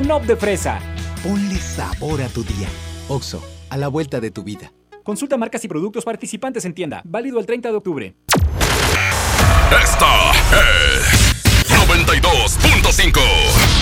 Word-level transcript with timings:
Nop 0.00 0.24
de 0.24 0.36
fresa. 0.36 0.78
Ponle 1.22 1.56
sabor 1.56 2.22
a 2.22 2.28
tu 2.28 2.42
día. 2.42 2.66
Oxo, 3.08 3.42
a 3.68 3.76
la 3.76 3.88
vuelta 3.88 4.20
de 4.20 4.30
tu 4.30 4.42
vida. 4.42 4.72
Consulta 5.04 5.36
marcas 5.36 5.62
y 5.66 5.68
productos 5.68 6.06
participantes 6.06 6.64
en 6.64 6.72
tienda. 6.72 7.02
Válido 7.04 7.38
el 7.38 7.44
30 7.44 7.68
de 7.68 7.76
octubre. 7.76 8.16
Esta 9.70 10.30
es 10.30 11.68
92.5. 11.68 13.81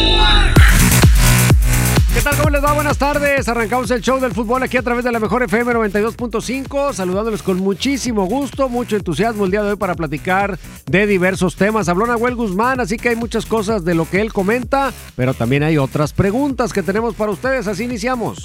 ¿Qué 2.21 2.29
tal? 2.29 2.37
¿Cómo 2.37 2.49
les 2.51 2.63
va? 2.63 2.73
Buenas 2.73 2.99
tardes. 2.99 3.49
Arrancamos 3.49 3.89
el 3.89 3.99
show 3.99 4.19
del 4.19 4.31
fútbol 4.31 4.61
aquí 4.61 4.77
a 4.77 4.83
través 4.83 5.03
de 5.03 5.11
la 5.11 5.19
mejor 5.19 5.41
FM 5.41 5.73
92.5. 5.73 6.93
Saludándoles 6.93 7.41
con 7.41 7.57
muchísimo 7.57 8.25
gusto, 8.25 8.69
mucho 8.69 8.95
entusiasmo 8.95 9.45
el 9.45 9.49
día 9.49 9.63
de 9.63 9.71
hoy 9.71 9.75
para 9.75 9.95
platicar 9.95 10.59
de 10.85 11.07
diversos 11.07 11.55
temas. 11.55 11.89
Habló 11.89 12.05
Nahuel 12.05 12.35
Guzmán, 12.35 12.79
así 12.79 12.97
que 12.97 13.09
hay 13.09 13.15
muchas 13.15 13.47
cosas 13.47 13.83
de 13.85 13.95
lo 13.95 14.07
que 14.07 14.21
él 14.21 14.31
comenta, 14.31 14.93
pero 15.15 15.33
también 15.33 15.63
hay 15.63 15.79
otras 15.79 16.13
preguntas 16.13 16.73
que 16.73 16.83
tenemos 16.83 17.15
para 17.15 17.31
ustedes. 17.31 17.65
Así 17.65 17.85
iniciamos. 17.85 18.37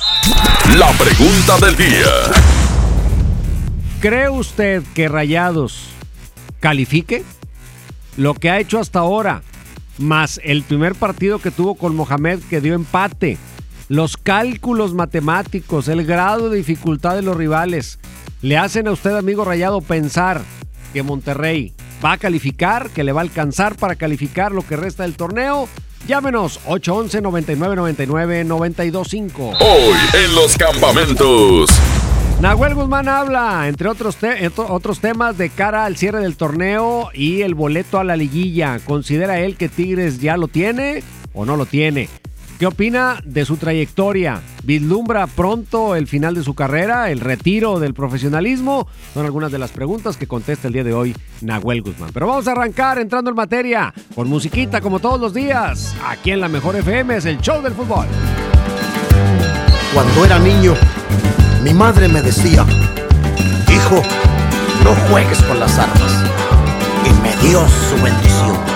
La 0.79 0.91
pregunta 0.93 1.59
del 1.67 1.77
día. 1.77 2.13
¿Cree 4.01 4.31
usted 4.31 4.85
que 4.95 5.07
Rayados 5.07 5.89
califique? 6.61 7.25
Lo 8.17 8.33
que 8.33 8.49
ha 8.49 8.59
hecho 8.59 8.79
hasta 8.79 9.01
ahora, 9.01 9.43
más 9.99 10.41
el 10.45 10.63
primer 10.63 10.95
partido 10.95 11.41
que 11.41 11.51
tuvo 11.51 11.75
con 11.75 11.95
Mohamed 11.95 12.39
que 12.49 12.63
dio 12.63 12.73
empate, 12.73 13.37
los 13.89 14.17
cálculos 14.17 14.95
matemáticos, 14.95 15.89
el 15.89 16.05
grado 16.05 16.51
de 16.51 16.57
dificultad 16.57 17.15
de 17.15 17.23
los 17.23 17.37
rivales, 17.37 17.99
le 18.43 18.59
hacen 18.59 18.89
a 18.89 18.93
usted, 18.93 19.17
amigo 19.17 19.45
Rayado, 19.45 19.81
pensar 19.81 20.43
que 20.93 21.03
Monterrey 21.03 21.73
va 22.05 22.13
a 22.13 22.19
calificar, 22.19 22.91
que 22.91 23.05
le 23.05 23.13
va 23.13 23.21
a 23.21 23.25
alcanzar 23.25 23.77
para 23.77 23.95
calificar 23.95 24.53
lo 24.53 24.67
que 24.67 24.77
resta 24.77 25.05
del 25.05 25.17
torneo. 25.17 25.69
Llámenos 26.07 26.61
811 26.67 27.21
99 27.23 27.77
99 27.77 28.45
925. 28.45 29.51
Hoy 29.61 29.97
en 30.15 30.35
los 30.35 30.57
campamentos. 30.57 31.71
Nahuel 32.41 32.75
Guzmán 32.75 33.09
habla, 33.09 33.67
entre 33.67 33.89
otros, 33.89 34.17
te 34.17 34.51
otros 34.57 35.01
temas, 35.01 35.39
de 35.39 35.49
cara 35.49 35.87
al 35.87 35.97
cierre 35.97 36.21
del 36.21 36.37
torneo 36.37 37.09
y 37.15 37.41
el 37.41 37.55
boleto 37.55 37.99
a 37.99 38.05
la 38.05 38.17
liguilla. 38.17 38.79
¿Considera 38.85 39.41
él 39.41 39.57
que 39.57 39.69
Tigres 39.69 40.21
ya 40.21 40.37
lo 40.37 40.49
tiene 40.49 41.03
o 41.33 41.47
no 41.47 41.57
lo 41.57 41.65
tiene? 41.65 42.11
¿Qué 42.59 42.65
opina 42.65 43.21
de 43.23 43.45
su 43.45 43.59
trayectoria? 43.59 44.41
¿Vislumbra 44.65 45.27
pronto 45.27 45.95
el 45.95 46.07
final 46.07 46.35
de 46.35 46.43
su 46.43 46.55
carrera, 46.55 47.11
el 47.11 47.21
retiro 47.21 47.79
del 47.81 47.93
profesionalismo? 47.93 48.89
Son 49.13 49.27
algunas 49.27 49.53
de 49.53 49.59
las 49.59 49.73
preguntas 49.73 50.17
que 50.17 50.27
contesta 50.27 50.69
el 50.69 50.73
día 50.73 50.83
de 50.83 50.95
hoy 50.95 51.15
Nahuel 51.43 51.83
Guzmán. 51.83 52.13
Pero 52.15 52.29
vamos 52.29 52.49
a 52.49 52.53
arrancar 52.53 52.99
entrando 52.99 53.29
en 53.29 53.37
materia, 53.37 53.93
con 54.15 54.29
musiquita 54.29 54.81
como 54.81 55.01
todos 55.01 55.21
los 55.21 55.35
días. 55.35 55.95
Aquí 56.03 56.31
en 56.31 56.41
la 56.41 56.49
Mejor 56.49 56.77
FM 56.77 57.17
es 57.17 57.27
el 57.27 57.39
show 57.43 57.61
del 57.61 57.75
fútbol. 57.75 58.07
Cuando 59.93 60.25
era 60.25 60.39
niño, 60.39 60.73
mi 61.63 61.75
madre 61.75 62.09
me 62.09 62.23
decía, 62.23 62.65
hijo, 63.71 64.03
no 64.83 64.95
juegues 65.11 65.43
con 65.43 65.61
las 65.61 65.79
armas. 65.79 66.25
Y 67.05 67.13
me 67.23 67.37
dio 67.47 67.61
su 67.69 68.03
bendición. 68.03 68.76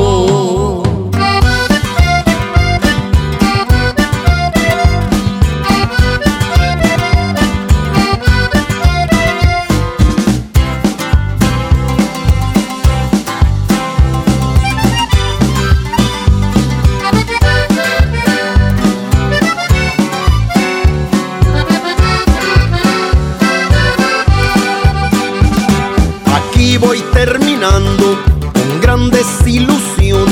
desilusión. 29.43 30.25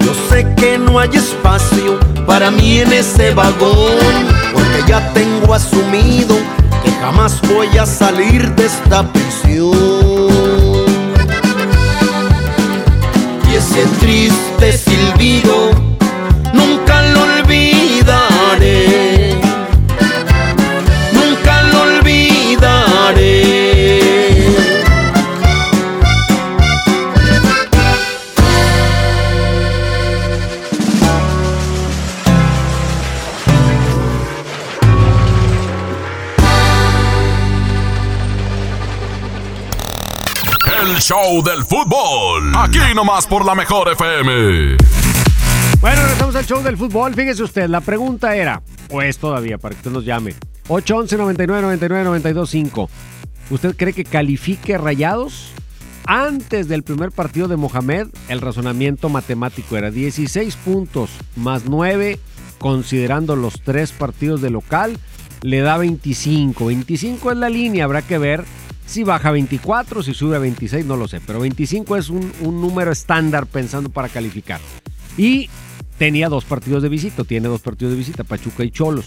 Yo 0.00 0.12
sé 0.28 0.46
que 0.56 0.78
no 0.78 0.98
hay 0.98 1.10
espacio 1.10 1.98
para 2.26 2.50
mí 2.50 2.78
en 2.78 2.92
ese 2.92 3.32
vagón, 3.34 4.26
porque 4.52 4.84
ya 4.86 5.12
tengo 5.12 5.54
asumido 5.54 6.36
que 6.82 6.90
jamás 7.00 7.40
voy 7.42 7.76
a 7.78 7.86
salir 7.86 8.54
de 8.54 8.66
esta 8.66 9.10
prisión. 9.12 9.76
Y 13.50 13.54
ese 13.54 13.84
triste 14.00 14.72
silbido 14.72 15.70
show 41.08 41.42
del 41.42 41.64
fútbol. 41.64 42.52
Aquí 42.54 42.78
nomás 42.94 43.26
por 43.26 43.42
la 43.42 43.54
mejor 43.54 43.88
FM. 43.90 44.76
Bueno, 45.80 46.02
regresamos 46.02 46.36
al 46.36 46.44
show 46.44 46.62
del 46.62 46.76
fútbol. 46.76 47.14
Fíjese 47.14 47.42
usted, 47.44 47.66
la 47.66 47.80
pregunta 47.80 48.36
era, 48.36 48.60
o 48.90 49.00
es 49.00 49.16
todavía, 49.16 49.56
para 49.56 49.74
que 49.74 49.78
usted 49.78 49.90
nos 49.90 50.04
llame, 50.04 50.34
811 50.68 51.16
99 51.16 51.62
99 51.62 52.04
92 52.04 52.50
5. 52.50 52.90
¿Usted 53.48 53.74
cree 53.74 53.94
que 53.94 54.04
califique 54.04 54.76
Rayados? 54.76 55.52
Antes 56.04 56.68
del 56.68 56.82
primer 56.82 57.10
partido 57.10 57.48
de 57.48 57.56
Mohamed, 57.56 58.08
el 58.28 58.42
razonamiento 58.42 59.08
matemático 59.08 59.78
era 59.78 59.90
16 59.90 60.56
puntos 60.56 61.08
más 61.36 61.64
9, 61.64 62.18
considerando 62.58 63.34
los 63.34 63.62
tres 63.62 63.92
partidos 63.92 64.42
de 64.42 64.50
local, 64.50 64.98
le 65.40 65.60
da 65.60 65.78
25. 65.78 66.66
25 66.66 67.32
es 67.32 67.38
la 67.38 67.48
línea, 67.48 67.84
habrá 67.84 68.02
que 68.02 68.18
ver 68.18 68.44
si 68.88 69.04
baja 69.04 69.30
24, 69.30 70.02
si 70.02 70.14
sube 70.14 70.36
a 70.36 70.38
26, 70.38 70.86
no 70.86 70.96
lo 70.96 71.06
sé, 71.06 71.20
pero 71.20 71.40
25 71.40 71.96
es 71.96 72.08
un, 72.08 72.32
un 72.40 72.60
número 72.60 72.90
estándar 72.90 73.46
pensando 73.46 73.90
para 73.90 74.08
calificar. 74.08 74.60
Y 75.18 75.50
tenía 75.98 76.30
dos 76.30 76.46
partidos 76.46 76.82
de 76.82 76.88
visita, 76.88 77.22
tiene 77.24 77.48
dos 77.48 77.60
partidos 77.60 77.92
de 77.92 77.98
visita, 77.98 78.24
Pachuca 78.24 78.64
y 78.64 78.70
Cholos. 78.70 79.04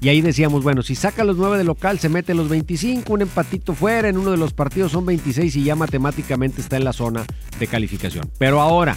Y 0.00 0.08
ahí 0.08 0.22
decíamos, 0.22 0.62
bueno, 0.64 0.82
si 0.82 0.94
saca 0.94 1.24
los 1.24 1.36
9 1.36 1.58
de 1.58 1.64
local, 1.64 1.98
se 1.98 2.08
mete 2.08 2.34
los 2.34 2.48
25, 2.48 3.12
un 3.12 3.22
empatito 3.22 3.74
fuera, 3.74 4.08
en 4.08 4.16
uno 4.16 4.30
de 4.30 4.38
los 4.38 4.54
partidos 4.54 4.92
son 4.92 5.04
26 5.04 5.54
y 5.56 5.62
ya 5.62 5.76
matemáticamente 5.76 6.60
está 6.60 6.76
en 6.76 6.84
la 6.84 6.92
zona 6.92 7.24
de 7.60 7.66
calificación. 7.66 8.28
Pero 8.38 8.60
ahora 8.60 8.96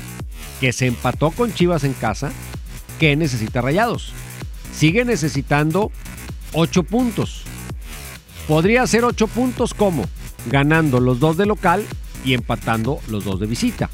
que 0.62 0.72
se 0.72 0.88
empató 0.88 1.32
con 1.32 1.54
Chivas 1.54 1.84
en 1.84 1.94
casa, 1.94 2.32
¿qué 3.00 3.16
necesita 3.18 3.62
Rayados? 3.62 4.14
Sigue 4.74 5.04
necesitando 5.04 5.92
8 6.54 6.84
puntos. 6.84 7.44
Podría 8.48 8.86
ser 8.86 9.06
8 9.06 9.28
puntos 9.28 9.74
como 9.74 10.06
ganando 10.52 11.00
los 11.00 11.20
dos 11.20 11.38
de 11.38 11.46
local 11.46 11.84
y 12.24 12.34
empatando 12.34 13.00
los 13.10 13.26
dos 13.26 13.40
de 13.40 13.48
visita. 13.48 13.90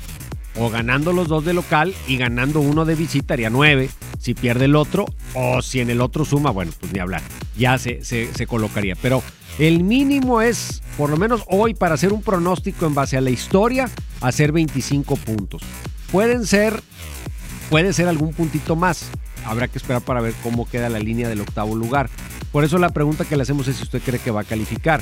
O 0.58 0.70
ganando 0.70 1.14
los 1.14 1.30
dos 1.30 1.46
de 1.46 1.54
local 1.54 1.94
y 2.08 2.18
ganando 2.18 2.60
uno 2.60 2.84
de 2.84 2.96
visita 2.96 3.34
haría 3.34 3.50
9. 3.50 3.90
Si 4.20 4.34
pierde 4.34 4.66
el 4.66 4.76
otro, 4.76 5.06
o 5.34 5.62
si 5.62 5.80
en 5.80 5.90
el 5.90 6.02
otro 6.02 6.26
suma, 6.26 6.52
bueno, 6.52 6.72
pues 6.80 6.92
ni 6.92 7.00
hablar. 7.00 7.22
Ya 7.58 7.78
se, 7.78 8.04
se, 8.04 8.32
se 8.34 8.46
colocaría. 8.46 8.96
Pero 9.02 9.24
el 9.58 9.84
mínimo 9.84 10.42
es, 10.42 10.82
por 10.98 11.10
lo 11.10 11.18
menos 11.18 11.44
hoy, 11.48 11.74
para 11.74 11.96
hacer 11.96 12.12
un 12.12 12.22
pronóstico 12.22 12.86
en 12.86 12.94
base 12.94 13.18
a 13.18 13.22
la 13.22 13.30
historia, 13.30 13.90
hacer 14.20 14.52
25 14.52 15.16
puntos. 15.16 15.62
Pueden 16.12 16.46
ser, 16.46 16.84
puede 17.70 17.94
ser 17.94 18.10
algún 18.10 18.34
puntito 18.34 18.76
más. 18.76 19.10
Habrá 19.46 19.70
que 19.70 19.78
esperar 19.78 20.02
para 20.02 20.22
ver 20.22 20.34
cómo 20.44 20.70
queda 20.70 20.90
la 20.90 21.00
línea 21.00 21.30
del 21.30 21.42
octavo 21.42 21.76
lugar. 21.76 22.10
Por 22.52 22.64
eso 22.64 22.78
la 22.78 22.90
pregunta 22.90 23.26
que 23.26 23.38
le 23.38 23.44
hacemos 23.44 23.68
es 23.68 23.78
si 23.78 23.84
usted 23.84 24.02
cree 24.02 24.20
que 24.20 24.32
va 24.32 24.42
a 24.42 24.46
calificar. 24.46 25.02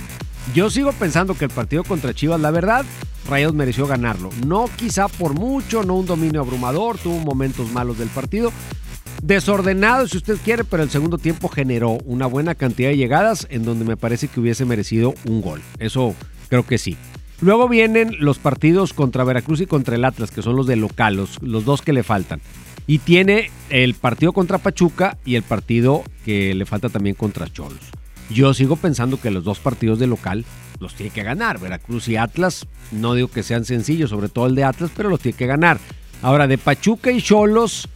Yo 0.54 0.70
sigo 0.70 0.92
pensando 0.94 1.36
que 1.36 1.46
el 1.46 1.52
partido 1.52 1.84
contra 1.84 2.14
Chivas, 2.14 2.40
la 2.40 2.52
verdad, 2.52 2.86
Rayados 3.28 3.56
mereció 3.56 3.88
ganarlo. 3.88 4.30
No 4.46 4.70
quizá 4.76 5.08
por 5.08 5.34
mucho, 5.34 5.84
no 5.84 5.96
un 5.96 6.06
dominio 6.06 6.42
abrumador, 6.42 6.98
tuvo 6.98 7.20
momentos 7.20 7.72
malos 7.72 7.98
del 7.98 8.10
partido. 8.10 8.52
Desordenado 9.22 10.08
si 10.08 10.18
usted 10.18 10.38
quiere, 10.44 10.64
pero 10.64 10.84
el 10.84 10.90
segundo 10.90 11.18
tiempo 11.18 11.50
generó 11.50 11.98
una 12.06 12.26
buena 12.26 12.56
cantidad 12.56 12.90
de 12.90 12.98
llegadas 12.98 13.48
en 13.50 13.66
donde 13.66 13.84
me 13.84 13.98
parece 13.98 14.28
que 14.28 14.40
hubiese 14.40 14.66
merecido 14.66 15.14
un 15.26 15.42
gol. 15.42 15.62
Eso 15.78 16.16
creo 16.50 16.66
que 16.66 16.78
sí. 16.78 16.98
Luego 17.42 17.70
vienen 17.70 18.16
los 18.20 18.38
partidos 18.38 18.94
contra 18.94 19.24
Veracruz 19.24 19.62
y 19.62 19.66
contra 19.66 19.96
el 19.96 20.06
Atlas, 20.06 20.32
que 20.32 20.42
son 20.42 20.56
los 20.56 20.68
de 20.68 20.76
local, 20.76 21.16
los, 21.16 21.42
los 21.42 21.66
dos 21.66 21.82
que 21.82 21.94
le 21.94 22.04
faltan. 22.04 22.42
Y 22.90 22.98
tiene 22.98 23.52
el 23.70 23.94
partido 23.94 24.34
contra 24.34 24.58
Pachuca 24.58 25.16
y 25.24 25.36
el 25.36 25.44
partido 25.44 26.02
que 26.26 26.56
le 26.56 26.66
falta 26.66 26.90
también 26.90 27.14
contra 27.14 27.48
Cholos. 27.48 27.78
Yo 28.32 28.52
sigo 28.56 28.78
pensando 28.78 29.22
que 29.22 29.30
los 29.30 29.44
dos 29.44 29.60
partidos 29.60 30.00
de 30.00 30.08
local 30.08 30.44
los 30.80 30.96
tiene 30.96 31.12
que 31.12 31.22
ganar. 31.22 31.60
Veracruz 31.60 32.08
y 32.08 32.16
Atlas, 32.16 32.66
no 32.92 33.14
digo 33.14 33.28
que 33.28 33.44
sean 33.44 33.64
sencillos, 33.64 34.10
sobre 34.10 34.28
todo 34.28 34.48
el 34.48 34.56
de 34.56 34.64
Atlas, 34.64 34.90
pero 34.98 35.10
los 35.10 35.20
tiene 35.20 35.38
que 35.38 35.46
ganar. 35.46 35.78
Ahora, 36.24 36.48
de 36.48 36.58
Pachuca 36.58 37.12
y 37.12 37.22
Cholos, 37.22 37.88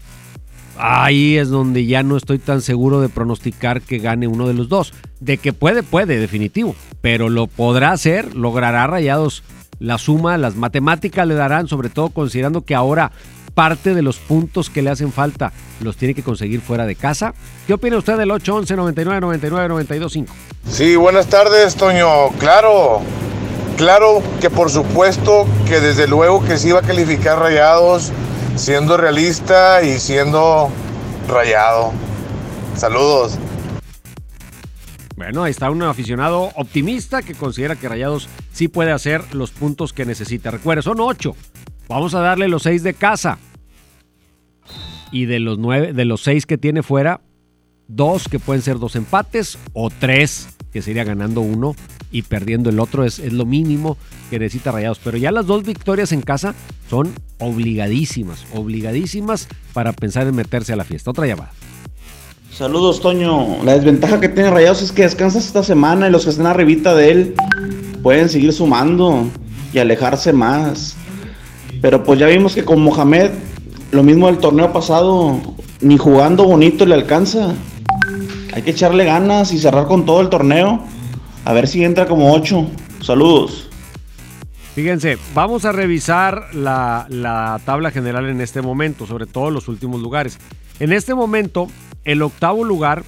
ahí 0.78 1.38
es 1.38 1.50
donde 1.50 1.88
ya 1.88 2.04
no 2.04 2.16
estoy 2.16 2.38
tan 2.38 2.62
seguro 2.62 3.02
de 3.02 3.10
pronosticar 3.10 3.82
que 3.82 3.98
gane 3.98 4.28
uno 4.28 4.48
de 4.48 4.54
los 4.54 4.70
dos. 4.70 4.94
De 5.20 5.40
que 5.40 5.54
puede, 5.54 5.82
puede, 5.82 6.20
definitivo. 6.20 6.76
Pero 7.02 7.30
lo 7.30 7.48
podrá 7.48 7.94
hacer, 7.94 8.36
logrará 8.36 8.86
Rayados 8.86 9.42
la 9.80 9.98
suma, 9.98 10.38
las 10.38 10.56
matemáticas 10.56 11.28
le 11.28 11.34
darán, 11.34 11.68
sobre 11.68 11.90
todo 11.90 12.10
considerando 12.10 12.62
que 12.62 12.76
ahora 12.76 13.12
parte 13.54 13.94
de 13.94 14.02
los 14.02 14.18
puntos 14.18 14.70
que 14.70 14.82
le 14.82 14.90
hacen 14.90 15.12
falta 15.12 15.52
los 15.82 15.98
tiene 15.98 16.14
que 16.14 16.24
conseguir 16.24 16.62
fuera 16.62 16.86
de 16.86 16.96
casa. 16.96 17.34
¿Qué 17.68 17.74
opina 17.74 17.98
usted 17.98 18.18
del 18.18 18.32
811 18.32 18.76
99 18.76 19.22
99 19.22 19.70
92 19.70 20.14
5? 20.14 20.34
Sí, 20.70 20.96
buenas 20.96 21.28
tardes, 21.28 21.76
Toño. 21.76 22.30
Claro, 22.40 23.02
claro 23.78 24.22
que 24.42 24.50
por 24.50 24.70
supuesto 24.70 25.46
que 25.68 25.80
desde 25.80 26.08
luego 26.08 26.44
que 26.44 26.58
sí 26.58 26.72
va 26.72 26.80
a 26.80 26.84
calificar 26.84 27.40
rayados, 27.40 28.12
siendo 28.56 28.98
realista 28.98 29.84
y 29.84 30.00
siendo 30.00 30.70
rayado. 31.28 31.92
Saludos. 32.76 33.38
Bueno, 35.16 35.44
ahí 35.44 35.52
está 35.52 35.70
un 35.70 35.82
aficionado 35.84 36.52
optimista 36.56 37.22
que 37.22 37.36
considera 37.36 37.76
que 37.76 37.88
Rayados 37.88 38.28
sí 38.52 38.68
puede 38.68 38.92
hacer 38.92 39.36
los 39.36 39.52
puntos 39.52 39.94
que 39.94 40.06
necesita. 40.06 40.52
Recuerde, 40.52 40.82
son 40.82 41.00
ocho. 41.00 41.36
Vamos 41.88 42.14
a 42.14 42.20
darle 42.20 42.48
los 42.48 42.64
seis 42.64 42.84
de 42.84 42.94
casa. 42.94 43.38
Y 45.12 45.26
de 45.26 45.40
los 45.40 45.60
nueve, 45.60 45.94
de 45.94 46.06
los 46.06 46.22
seis 46.22 46.46
que 46.46 46.58
tiene 46.58 46.82
fuera, 46.82 47.22
dos 47.88 48.28
que 48.28 48.40
pueden 48.40 48.62
ser 48.62 48.80
dos 48.80 48.96
empates 48.96 49.60
o 49.74 49.90
tres 49.90 50.50
que 50.72 50.82
sería 50.82 51.04
ganando 51.04 51.42
uno 51.42 51.76
y 52.12 52.24
perdiendo 52.24 52.72
el 52.72 52.80
otro 52.80 53.04
es, 53.04 53.20
es 53.20 53.32
lo 53.32 53.46
mínimo 53.46 53.98
que 54.30 54.40
necesita 54.40 54.72
Rayados. 54.72 55.00
Pero 55.04 55.18
ya 55.18 55.32
las 55.32 55.46
dos 55.46 55.64
victorias 55.64 56.12
en 56.12 56.22
casa 56.22 56.56
son 56.90 57.14
obligadísimas, 57.40 58.46
obligadísimas 58.54 59.48
para 59.74 59.94
pensar 59.94 60.28
en 60.28 60.36
meterse 60.36 60.74
a 60.74 60.76
la 60.76 60.84
fiesta. 60.84 61.12
Otra 61.12 61.28
llamada. 61.28 61.52
Saludos, 62.52 63.02
Toño. 63.02 63.64
La 63.64 63.74
desventaja 63.74 64.20
que 64.20 64.30
tiene 64.30 64.52
Rayados 64.52 64.82
es 64.82 64.92
que 64.92 65.04
descansa 65.04 65.40
esta 65.40 65.64
semana 65.64 66.08
y 66.08 66.12
los 66.12 66.24
que 66.24 66.30
están 66.32 66.46
arribita 66.46 66.96
de 66.96 67.12
él 67.12 67.36
pueden 68.04 68.30
seguir 68.30 68.54
sumando 68.54 69.28
y 69.74 69.80
alejarse 69.80 70.34
más. 70.34 70.96
Pero 71.84 72.02
pues 72.02 72.18
ya 72.18 72.28
vimos 72.28 72.56
que 72.56 72.64
con 72.64 72.82
Mohamed, 72.82 73.32
lo 73.92 74.04
mismo 74.04 74.28
del 74.28 74.38
torneo 74.38 74.72
pasado, 74.72 75.38
ni 75.82 75.98
jugando 75.98 76.46
bonito 76.46 76.86
le 76.86 76.96
alcanza. 76.96 77.56
Hay 78.54 78.62
que 78.62 78.72
echarle 78.72 79.04
ganas 79.04 79.52
y 79.52 79.60
cerrar 79.60 79.86
con 79.88 80.06
todo 80.06 80.22
el 80.22 80.30
torneo. 80.30 80.82
A 81.44 81.52
ver 81.52 81.68
si 81.68 81.84
entra 81.84 82.06
como 82.06 82.32
8. 82.32 82.70
Saludos. 83.02 83.70
Fíjense, 84.76 85.18
vamos 85.34 85.66
a 85.66 85.74
revisar 85.74 86.56
la, 86.56 87.06
la, 87.10 87.60
tabla 87.66 87.92
general 87.92 88.30
en 88.30 88.40
este 88.40 88.62
momento, 88.62 89.06
sobre 89.06 89.26
todo 89.26 89.52
los 89.52 89.68
últimos 89.68 90.02
lugares. 90.02 90.40
En 90.80 90.94
este 90.94 91.14
momento, 91.14 91.68
el 92.06 92.22
octavo 92.22 92.64
lugar 92.64 93.04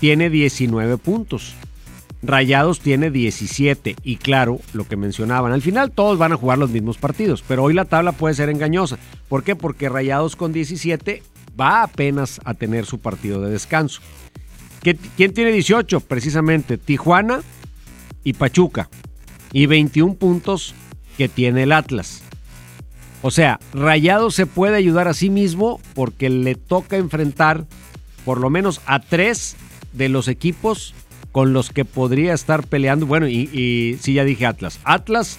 tiene 0.00 0.30
19 0.30 0.98
puntos. 0.98 1.54
Rayados 2.26 2.80
tiene 2.80 3.10
17 3.10 3.96
y 4.02 4.16
claro, 4.16 4.60
lo 4.72 4.86
que 4.86 4.96
mencionaban, 4.96 5.52
al 5.52 5.62
final 5.62 5.92
todos 5.92 6.18
van 6.18 6.32
a 6.32 6.36
jugar 6.36 6.58
los 6.58 6.70
mismos 6.70 6.98
partidos, 6.98 7.44
pero 7.46 7.62
hoy 7.62 7.72
la 7.72 7.84
tabla 7.84 8.12
puede 8.12 8.34
ser 8.34 8.48
engañosa. 8.48 8.98
¿Por 9.28 9.44
qué? 9.44 9.54
Porque 9.54 9.88
Rayados 9.88 10.34
con 10.34 10.52
17 10.52 11.22
va 11.58 11.84
apenas 11.84 12.40
a 12.44 12.54
tener 12.54 12.84
su 12.84 12.98
partido 12.98 13.40
de 13.40 13.50
descanso. 13.50 14.00
¿Quién 14.82 15.34
tiene 15.34 15.52
18? 15.52 16.00
Precisamente 16.00 16.78
Tijuana 16.78 17.42
y 18.24 18.32
Pachuca. 18.32 18.88
Y 19.52 19.66
21 19.66 20.14
puntos 20.14 20.74
que 21.16 21.28
tiene 21.28 21.62
el 21.62 21.72
Atlas. 21.72 22.22
O 23.22 23.30
sea, 23.30 23.58
Rayados 23.72 24.34
se 24.34 24.46
puede 24.46 24.76
ayudar 24.76 25.08
a 25.08 25.14
sí 25.14 25.30
mismo 25.30 25.80
porque 25.94 26.28
le 26.28 26.54
toca 26.56 26.96
enfrentar 26.96 27.66
por 28.24 28.38
lo 28.40 28.50
menos 28.50 28.80
a 28.86 29.00
tres 29.00 29.56
de 29.92 30.08
los 30.08 30.28
equipos 30.28 30.94
con 31.36 31.52
los 31.52 31.68
que 31.68 31.84
podría 31.84 32.32
estar 32.32 32.66
peleando. 32.66 33.04
Bueno, 33.04 33.28
y, 33.28 33.98
sí, 34.00 34.14
ya 34.14 34.24
dije 34.24 34.46
Atlas. 34.46 34.80
Atlas, 34.84 35.38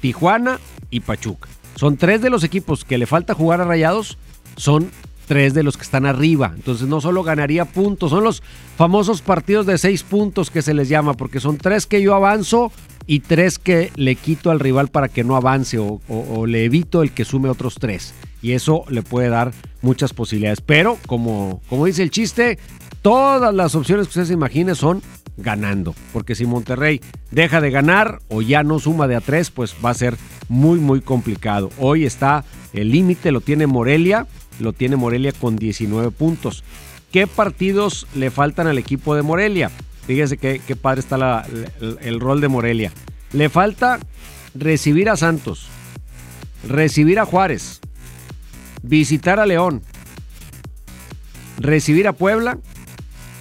Tijuana 0.00 0.58
y 0.88 1.00
Pachuca. 1.00 1.50
Son 1.74 1.98
tres 1.98 2.22
de 2.22 2.30
los 2.30 2.44
equipos 2.44 2.82
que 2.82 2.96
le 2.96 3.04
falta 3.04 3.34
jugar 3.34 3.60
a 3.60 3.64
Rayados. 3.64 4.16
Son 4.56 4.90
tres 5.26 5.52
de 5.52 5.62
los 5.62 5.76
que 5.76 5.82
están 5.82 6.06
arriba. 6.06 6.54
Entonces 6.56 6.88
no 6.88 7.02
solo 7.02 7.24
ganaría 7.24 7.66
puntos, 7.66 8.08
son 8.08 8.24
los 8.24 8.42
famosos 8.78 9.20
partidos 9.20 9.66
de 9.66 9.76
seis 9.76 10.02
puntos 10.02 10.50
que 10.50 10.62
se 10.62 10.72
les 10.72 10.88
llama, 10.88 11.12
porque 11.12 11.40
son 11.40 11.58
tres 11.58 11.84
que 11.84 12.00
yo 12.00 12.14
avanzo 12.14 12.72
y 13.06 13.20
tres 13.20 13.58
que 13.58 13.92
le 13.96 14.14
quito 14.14 14.50
al 14.50 14.60
rival 14.60 14.88
para 14.88 15.08
que 15.08 15.24
no 15.24 15.36
avance 15.36 15.76
o 15.78 16.46
le 16.46 16.64
evito 16.64 17.02
el 17.02 17.12
que 17.12 17.26
sume 17.26 17.50
otros 17.50 17.74
tres. 17.74 18.14
Y 18.40 18.52
eso 18.52 18.84
le 18.88 19.02
puede 19.02 19.28
dar 19.28 19.52
muchas 19.82 20.14
posibilidades. 20.14 20.62
Pero 20.62 20.96
como, 21.06 21.60
como 21.68 21.84
dice 21.84 22.02
el 22.02 22.10
chiste, 22.10 22.58
todas 23.02 23.54
las 23.54 23.74
opciones 23.74 24.06
que 24.06 24.10
usted 24.10 24.24
se 24.24 24.32
imagine 24.32 24.74
son 24.74 25.02
ganando. 25.38 25.94
Porque 26.12 26.34
si 26.34 26.44
Monterrey 26.44 27.00
deja 27.30 27.60
de 27.60 27.70
ganar 27.70 28.20
o 28.28 28.42
ya 28.42 28.62
no 28.62 28.78
suma 28.78 29.08
de 29.08 29.16
a 29.16 29.20
tres, 29.20 29.50
pues 29.50 29.74
va 29.82 29.90
a 29.90 29.94
ser 29.94 30.16
muy, 30.48 30.78
muy 30.78 31.00
complicado. 31.00 31.70
Hoy 31.78 32.04
está 32.04 32.44
el 32.72 32.90
límite, 32.90 33.32
lo 33.32 33.40
tiene 33.40 33.66
Morelia, 33.66 34.26
lo 34.60 34.72
tiene 34.72 34.96
Morelia 34.96 35.32
con 35.32 35.56
19 35.56 36.10
puntos. 36.10 36.64
¿Qué 37.12 37.26
partidos 37.26 38.06
le 38.14 38.30
faltan 38.30 38.66
al 38.66 38.78
equipo 38.78 39.14
de 39.14 39.22
Morelia? 39.22 39.70
Fíjese 40.06 40.36
qué, 40.36 40.60
padre 40.76 41.00
está 41.00 41.46
el 42.02 42.20
rol 42.20 42.40
de 42.40 42.48
Morelia. 42.48 42.92
Le 43.32 43.48
falta 43.48 43.98
recibir 44.54 45.08
a 45.08 45.16
Santos, 45.16 45.68
recibir 46.66 47.18
a 47.18 47.26
Juárez, 47.26 47.80
visitar 48.82 49.38
a 49.38 49.46
León, 49.46 49.82
recibir 51.58 52.08
a 52.08 52.12
Puebla 52.12 52.58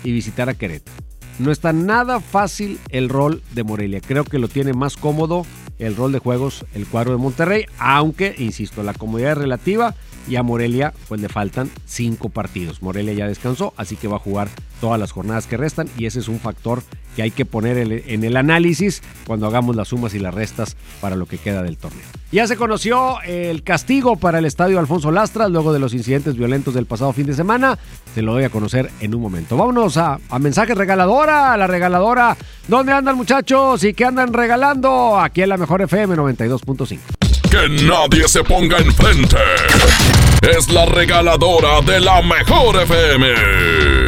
y 0.03 0.11
visitar 0.11 0.49
a 0.49 0.53
Querétaro. 0.53 1.06
No 1.39 1.51
está 1.51 1.71
nada 1.71 2.19
fácil 2.19 2.79
el 2.89 3.09
rol 3.09 3.43
de 3.53 3.63
Morelia. 3.63 4.01
Creo 4.01 4.23
que 4.23 4.39
lo 4.39 4.47
tiene 4.47 4.73
más 4.73 4.97
cómodo 4.97 5.45
el 5.77 5.95
rol 5.95 6.11
de 6.11 6.19
juegos 6.19 6.65
el 6.73 6.87
cuadro 6.87 7.11
de 7.11 7.17
Monterrey, 7.19 7.65
aunque, 7.77 8.33
insisto, 8.37 8.81
la 8.81 8.93
comodidad 8.93 9.33
es 9.33 9.37
relativa 9.37 9.95
y 10.27 10.35
a 10.35 10.43
Morelia 10.43 10.93
pues 11.07 11.21
le 11.21 11.29
faltan 11.29 11.69
cinco 11.85 12.29
partidos. 12.29 12.81
Morelia 12.81 13.13
ya 13.13 13.27
descansó, 13.27 13.73
así 13.77 13.95
que 13.95 14.07
va 14.07 14.17
a 14.17 14.19
jugar 14.19 14.49
todas 14.79 14.99
las 14.99 15.11
jornadas 15.11 15.47
que 15.47 15.57
restan 15.57 15.87
y 15.97 16.05
ese 16.05 16.19
es 16.19 16.27
un 16.27 16.39
factor 16.39 16.83
que 17.15 17.23
hay 17.23 17.31
que 17.31 17.45
poner 17.45 17.77
en 18.07 18.23
el 18.23 18.37
análisis 18.37 19.01
cuando 19.25 19.47
hagamos 19.47 19.75
las 19.75 19.87
sumas 19.87 20.13
y 20.13 20.19
las 20.19 20.33
restas 20.33 20.77
para 21.01 21.15
lo 21.15 21.25
que 21.25 21.39
queda 21.39 21.63
del 21.63 21.77
torneo. 21.77 22.05
Ya 22.31 22.45
se 22.45 22.57
conoció 22.57 23.21
el 23.21 23.63
castigo 23.63 24.17
para 24.17 24.37
el 24.39 24.45
estadio 24.45 24.77
Alfonso 24.79 25.11
Lastras 25.11 25.49
luego 25.49 25.73
de 25.73 25.79
los 25.79 25.93
incidentes 25.93 26.35
violentos 26.37 26.73
del 26.73 26.85
pasado 26.85 27.13
fin 27.13 27.25
de 27.25 27.33
semana. 27.33 27.79
Se 28.13 28.21
lo 28.21 28.33
doy 28.33 28.43
a 28.43 28.49
conocer 28.49 28.91
en 28.99 29.15
un 29.15 29.21
momento. 29.21 29.57
Vámonos 29.57 29.97
a, 29.97 30.19
a 30.29 30.39
mensajes 30.39 30.77
regaladora, 30.77 31.57
la 31.57 31.65
regaladora. 31.65 32.37
¿Dónde 32.67 32.91
andan 32.91 33.15
muchachos 33.15 33.83
y 33.83 33.93
qué 33.93 34.05
andan 34.05 34.33
regalando? 34.33 35.19
Aquí 35.19 35.41
en 35.41 35.49
la 35.49 35.57
mejor 35.57 35.81
FM 35.81 36.15
92.5. 36.15 36.99
Que 37.49 37.83
nadie 37.85 38.27
se 38.27 38.43
ponga 38.43 38.77
enfrente. 38.77 39.37
Es 40.55 40.69
la 40.69 40.85
regaladora 40.85 41.81
de 41.81 41.99
la 42.01 42.21
mejor 42.21 42.83
FM. 42.83 44.06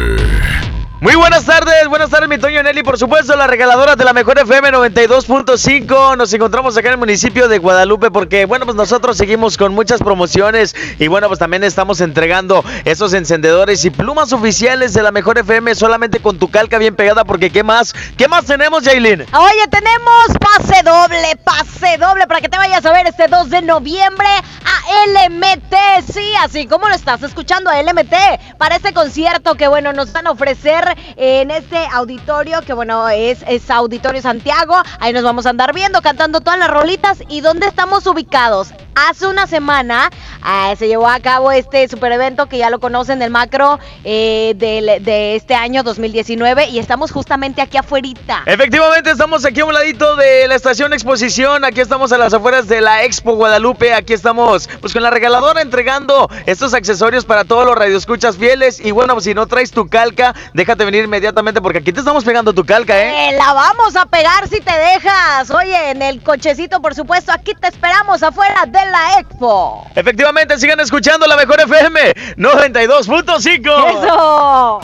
Muy 1.00 1.14
buenas 1.14 1.46
tardes, 1.46 1.88
buenas 1.88 2.10
tardes 2.10 2.28
mi 2.28 2.36
Toño 2.36 2.62
Nelly, 2.62 2.82
por 2.82 2.98
supuesto, 2.98 3.34
la 3.34 3.46
regaladora 3.46 3.96
de 3.96 4.04
la 4.04 4.12
mejor 4.12 4.38
FM 4.38 4.70
92.5. 4.70 6.18
Nos 6.18 6.30
encontramos 6.34 6.76
acá 6.76 6.88
en 6.88 6.92
el 6.92 6.98
municipio 6.98 7.48
de 7.48 7.56
Guadalupe 7.56 8.10
porque, 8.10 8.44
bueno, 8.44 8.66
pues 8.66 8.76
nosotros 8.76 9.16
seguimos 9.16 9.56
con 9.56 9.72
muchas 9.72 10.00
promociones 10.00 10.76
y, 10.98 11.08
bueno, 11.08 11.28
pues 11.28 11.38
también 11.38 11.64
estamos 11.64 12.02
entregando 12.02 12.62
esos 12.84 13.14
encendedores 13.14 13.82
y 13.86 13.90
plumas 13.90 14.34
oficiales 14.34 14.92
de 14.92 15.02
la 15.02 15.10
mejor 15.10 15.38
FM 15.38 15.74
solamente 15.74 16.20
con 16.20 16.38
tu 16.38 16.50
calca 16.50 16.76
bien 16.76 16.94
pegada 16.94 17.24
porque, 17.24 17.48
¿qué 17.48 17.62
más? 17.62 17.94
¿Qué 18.18 18.28
más 18.28 18.44
tenemos, 18.44 18.84
Jailin? 18.84 19.22
Oye, 19.22 19.68
tenemos 19.70 20.26
pase 20.38 20.82
doble, 20.82 21.34
pase 21.42 21.96
doble 21.96 22.26
para 22.26 22.42
que 22.42 22.50
te 22.50 22.58
vayas 22.58 22.84
a 22.84 22.92
ver 22.92 23.06
este 23.06 23.26
2 23.26 23.48
de 23.48 23.62
noviembre 23.62 24.28
a 24.28 25.06
LMT. 25.06 26.12
Sí, 26.12 26.34
así 26.42 26.66
como 26.66 26.90
lo 26.90 26.94
estás 26.94 27.22
escuchando 27.22 27.70
a 27.70 27.82
LMT 27.82 28.12
para 28.58 28.76
este 28.76 28.92
concierto 28.92 29.54
que, 29.54 29.66
bueno, 29.66 29.94
nos 29.94 30.12
van 30.12 30.26
a 30.26 30.32
ofrecer 30.32 30.89
en 31.16 31.50
este 31.50 31.78
auditorio 31.92 32.62
que, 32.62 32.72
bueno, 32.72 33.08
es, 33.08 33.44
es 33.46 33.70
Auditorio 33.70 34.22
Santiago. 34.22 34.76
Ahí 34.98 35.12
nos 35.12 35.22
vamos 35.22 35.46
a 35.46 35.50
andar 35.50 35.74
viendo, 35.74 36.02
cantando 36.02 36.40
todas 36.40 36.58
las 36.58 36.70
rolitas. 36.70 37.22
¿Y 37.28 37.40
dónde 37.40 37.66
estamos 37.66 38.06
ubicados? 38.06 38.72
Hace 38.94 39.26
una 39.28 39.46
semana 39.46 40.10
ah, 40.42 40.74
se 40.76 40.88
llevó 40.88 41.08
a 41.08 41.20
cabo 41.20 41.52
este 41.52 41.88
super 41.88 42.12
evento 42.12 42.46
que 42.46 42.58
ya 42.58 42.70
lo 42.70 42.80
conocen, 42.80 43.22
el 43.22 43.30
macro 43.30 43.78
eh, 44.04 44.54
de, 44.56 45.36
este 45.36 45.54
año 45.54 45.82
2019 45.82 46.68
y 46.68 46.78
estamos 46.78 47.10
justamente 47.10 47.62
aquí 47.62 47.78
afuerita. 47.78 48.42
Efectivamente, 48.46 49.10
estamos 49.10 49.44
aquí 49.44 49.60
a 49.60 49.64
un 49.64 49.72
ladito 49.72 50.16
de 50.16 50.48
la 50.48 50.54
estación 50.54 50.92
exposición. 50.92 51.64
Aquí 51.64 51.80
estamos 51.80 52.12
a 52.12 52.18
las 52.18 52.34
afueras 52.34 52.68
de 52.68 52.80
la 52.80 53.04
Expo 53.04 53.36
Guadalupe. 53.36 53.94
Aquí 53.94 54.12
estamos, 54.12 54.68
pues 54.80 54.92
con 54.92 55.02
la 55.02 55.10
regaladora 55.10 55.62
entregando 55.62 56.28
estos 56.46 56.74
accesorios 56.74 57.24
para 57.24 57.44
todos 57.44 57.64
los 57.64 57.76
radioescuchas 57.76 58.36
fieles. 58.36 58.80
Y 58.80 58.90
bueno, 58.90 59.14
pues, 59.14 59.24
si 59.24 59.34
no 59.34 59.46
traes 59.46 59.70
tu 59.70 59.88
calca, 59.88 60.34
déjate 60.52 60.79
venir 60.84 61.04
inmediatamente 61.04 61.60
porque 61.60 61.78
aquí 61.78 61.92
te 61.92 62.00
estamos 62.00 62.24
pegando 62.24 62.52
tu 62.52 62.64
calca, 62.64 62.98
¿eh? 62.98 63.30
Eh, 63.30 63.36
la 63.36 63.52
vamos 63.52 63.94
a 63.96 64.06
pegar 64.06 64.48
si 64.48 64.60
te 64.60 64.72
dejas. 64.72 65.50
Oye, 65.50 65.90
en 65.90 66.02
el 66.02 66.22
cochecito, 66.22 66.80
por 66.80 66.94
supuesto, 66.94 67.32
aquí 67.32 67.52
te 67.54 67.68
esperamos 67.68 68.22
afuera 68.22 68.64
de 68.66 68.84
la 68.90 69.20
expo. 69.20 69.86
Efectivamente, 69.94 70.58
sigan 70.58 70.80
escuchando 70.80 71.26
la 71.26 71.36
mejor 71.36 71.60
FM 71.60 72.12
92.5. 72.36 74.02
¡Eso! 74.02 74.80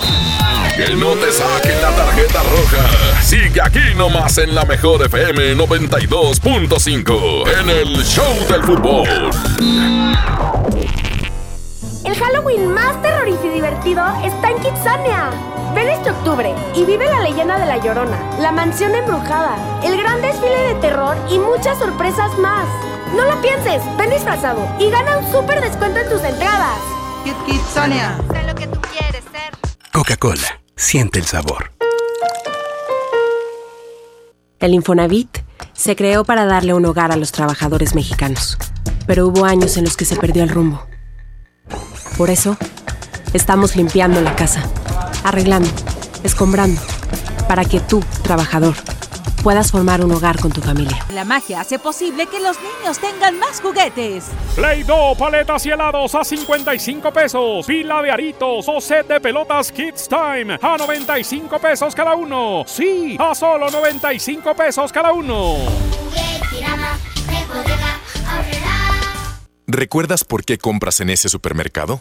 Que 0.77 0.95
no 0.95 1.13
te 1.15 1.33
saquen 1.33 1.81
la 1.81 1.91
tarjeta 1.91 2.43
roja. 2.43 3.23
Sigue 3.23 3.63
aquí 3.63 3.95
nomás 3.97 4.37
en 4.37 4.55
la 4.55 4.67
mejor 4.67 5.03
FM 5.07 5.57
92.5 5.57 7.61
en 7.61 7.71
el 7.71 8.05
Show 8.05 8.47
del 8.47 8.63
Fútbol. 8.63 9.31
El 12.05 12.15
Halloween 12.15 12.63
y 12.63 12.67
divertido 13.87 14.03
está 14.25 14.51
en 14.51 14.59
Kitsania. 14.59 15.31
Ven 15.75 15.89
este 15.89 16.11
octubre 16.11 16.53
y 16.75 16.85
vive 16.85 17.07
la 17.07 17.21
leyenda 17.21 17.59
de 17.59 17.67
la 17.67 17.77
Llorona, 17.77 18.19
la 18.41 18.51
mansión 18.51 18.95
embrujada, 18.95 19.57
el 19.85 19.97
gran 19.97 20.21
desfile 20.21 20.75
de 20.75 20.75
terror 20.81 21.17
y 21.31 21.39
muchas 21.39 21.79
sorpresas 21.79 22.37
más. 22.39 22.67
No 23.15 23.25
lo 23.25 23.41
pienses, 23.41 23.83
ven 23.97 24.11
disfrazado 24.11 24.67
y 24.81 24.91
gana 24.91 25.19
un 25.19 25.31
súper 25.31 25.61
descuento 25.61 26.01
en 26.01 26.09
tus 26.09 26.23
entradas. 26.23 26.79
Kitsania. 27.47 28.19
Sé 28.33 28.43
lo 28.47 28.55
que 28.55 28.67
tú 28.67 28.81
quieres 28.81 29.25
ser. 29.25 29.53
Coca-Cola, 29.93 30.61
siente 30.75 31.19
el 31.19 31.27
sabor. 31.27 31.71
El 34.59 34.75
Infonavit 34.75 35.39
se 35.75 35.95
creó 35.95 36.25
para 36.25 36.45
darle 36.45 36.75
un 36.75 36.87
hogar 36.87 37.13
a 37.13 37.17
los 37.17 37.31
trabajadores 37.31 37.95
mexicanos, 37.95 38.59
pero 39.07 39.27
hubo 39.29 39.45
años 39.45 39.77
en 39.77 39.85
los 39.85 39.97
que 39.97 40.05
se 40.05 40.17
perdió 40.17 40.43
el 40.43 40.49
rumbo. 40.49 40.87
Por 42.17 42.31
eso, 42.31 42.57
estamos 43.37 43.77
limpiando 43.77 44.21
la 44.21 44.35
casa, 44.35 44.63
arreglando, 45.23 45.69
escombrando, 46.23 46.81
para 47.49 47.65
que 47.65 47.81
tú, 47.81 48.03
trabajador, 48.23 48.75
puedas 49.43 49.71
formar 49.71 50.05
un 50.05 50.11
hogar 50.11 50.41
con 50.41 50.51
tu 50.51 50.61
familia. 50.61 51.05
La 51.13 51.25
magia 51.25 51.61
hace 51.61 51.79
posible 51.79 52.27
que 52.27 52.41
los 52.41 52.57
niños 52.59 52.99
tengan 52.99 53.39
más 53.39 53.61
juguetes. 53.61 54.25
Play-Doh, 54.55 55.17
paletas 55.17 55.67
y 55.67 55.71
helados 55.71 56.15
a 56.15 56.25
55 56.25 57.13
pesos. 57.13 57.67
Pila 57.67 58.03
de 58.03 58.11
aritos 58.11 58.65
o 58.69 58.81
set 58.81 59.07
de 59.07 59.21
pelotas 59.21 59.71
Kids 59.71 60.09
Time 60.09 60.59
a 60.61 60.77
95 60.79 61.59
pesos 61.59 61.95
cada 61.95 62.15
uno. 62.17 62.65
Sí, 62.67 63.17
a 63.21 63.35
solo 63.35 63.71
95 63.71 64.55
pesos 64.55 64.91
cada 64.91 65.13
uno. 65.13 65.57
¿Recuerdas 69.69 70.25
por 70.25 70.45
qué 70.45 70.59
compras 70.59 71.01
en 71.01 71.11
ese 71.11 71.29
supermercado? 71.29 72.01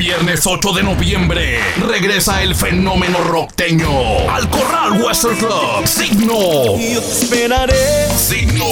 Viernes 0.00 0.46
8 0.46 0.72
de 0.72 0.82
noviembre 0.82 1.60
regresa 1.86 2.42
el 2.42 2.54
fenómeno 2.54 3.22
rockteño 3.22 4.30
al 4.30 4.48
Corral 4.48 4.92
Western 5.02 5.36
Club. 5.36 5.86
Signo. 5.86 6.38
Yo 6.78 7.02
te 7.02 7.12
esperaré. 7.12 8.08
Signo. 8.16 8.64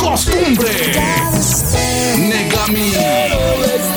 Costumbre. 0.00 0.68
Negami. 2.18 2.92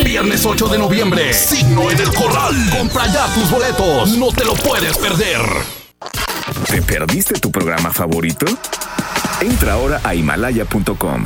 Viernes 0.04 0.46
8 0.46 0.68
de 0.68 0.78
noviembre. 0.78 1.34
Signo 1.34 1.90
en 1.90 2.00
el 2.00 2.14
Corral. 2.14 2.54
Compra 2.78 3.08
ya 3.08 3.26
tus 3.34 3.50
boletos. 3.50 4.10
No 4.18 4.32
te 4.32 4.46
lo 4.46 4.54
puedes 4.54 4.96
perder. 5.00 5.42
¿Te 6.70 6.84
perdiste 6.84 7.40
tu 7.40 7.52
programa 7.52 7.92
favorito? 7.92 8.46
Entra 9.42 9.74
ahora 9.74 10.00
a 10.04 10.14
himalaya.com 10.14 11.26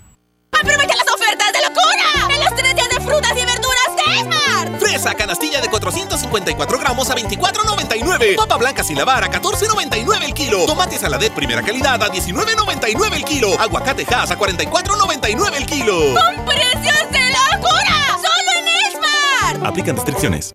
Fresa 5.01 5.17
canastilla 5.17 5.59
de 5.59 5.67
454 5.67 6.77
gramos 6.77 7.09
a 7.09 7.15
24.99. 7.15 8.35
Papa 8.35 8.57
blanca 8.57 8.83
sin 8.83 8.99
lavar 8.99 9.23
a 9.23 9.31
14.99 9.31 10.23
el 10.23 10.33
kilo. 10.35 10.63
Tomate 10.67 10.99
saladet 10.99 11.33
primera 11.33 11.63
calidad 11.63 12.03
a 12.03 12.07
19.99 12.11 13.15
el 13.15 13.25
kilo. 13.25 13.59
Aguacate 13.59 14.05
Hass 14.13 14.29
a 14.29 14.37
44.99 14.37 15.55
el 15.55 15.65
kilo. 15.65 15.95
¡Con 16.13 16.45
precios 16.45 17.11
de 17.11 17.31
locura! 17.31 18.19
¡Solo 18.21 18.51
en 18.59 18.67
Esmar! 18.93 19.67
Aplican 19.67 19.95
restricciones. 19.95 20.53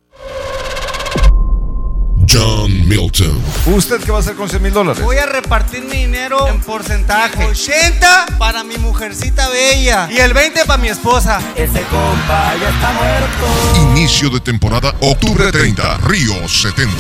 John 2.29 2.89
Milton. 2.89 3.41
¿Usted 3.67 4.01
qué 4.03 4.11
va 4.11 4.19
a 4.19 4.21
hacer 4.21 4.35
con 4.35 4.49
100 4.49 4.63
mil 4.63 4.73
dólares? 4.73 5.03
Voy 5.03 5.17
a 5.19 5.27
repartir 5.27 5.85
mi 5.85 5.99
dinero 5.99 6.49
en 6.49 6.61
porcentaje. 6.61 7.45
80 7.45 8.27
para 8.39 8.65
mi 8.65 8.77
mujercita 8.79 9.49
bella 9.49 10.09
y 10.11 10.19
el 10.19 10.35
20 10.35 10.65
para 10.65 10.81
mi 10.81 10.89
esposa. 10.89 11.41
Ese 11.55 11.83
compa 11.83 12.55
ya 12.61 12.69
está 12.71 12.93
muerto. 12.93 13.91
Inicio 13.93 14.31
de 14.31 14.41
temporada 14.41 14.95
octubre 15.01 15.53
30, 15.53 15.99
Río 15.99 16.49
70. 16.49 16.93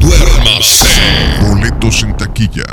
Duérmase. 0.00 0.86
Boletos 1.40 2.02
en 2.02 2.16
taquilla. 2.16 2.64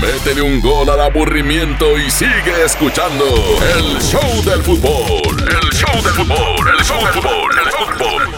Métele 0.00 0.42
un 0.42 0.60
gol 0.60 0.88
al 0.90 1.00
aburrimiento 1.00 1.98
y 1.98 2.10
sigue 2.10 2.64
escuchando 2.64 3.24
el 3.76 4.00
show 4.00 4.42
del 4.44 4.62
fútbol. 4.62 5.36
El 5.40 5.70
show 5.76 6.02
del 6.02 6.12
fútbol. 6.12 6.68
El 6.78 6.84
show 6.84 7.04
del 7.04 7.14
fútbol. 7.14 7.50
El 7.58 7.72
fútbol. 7.72 8.37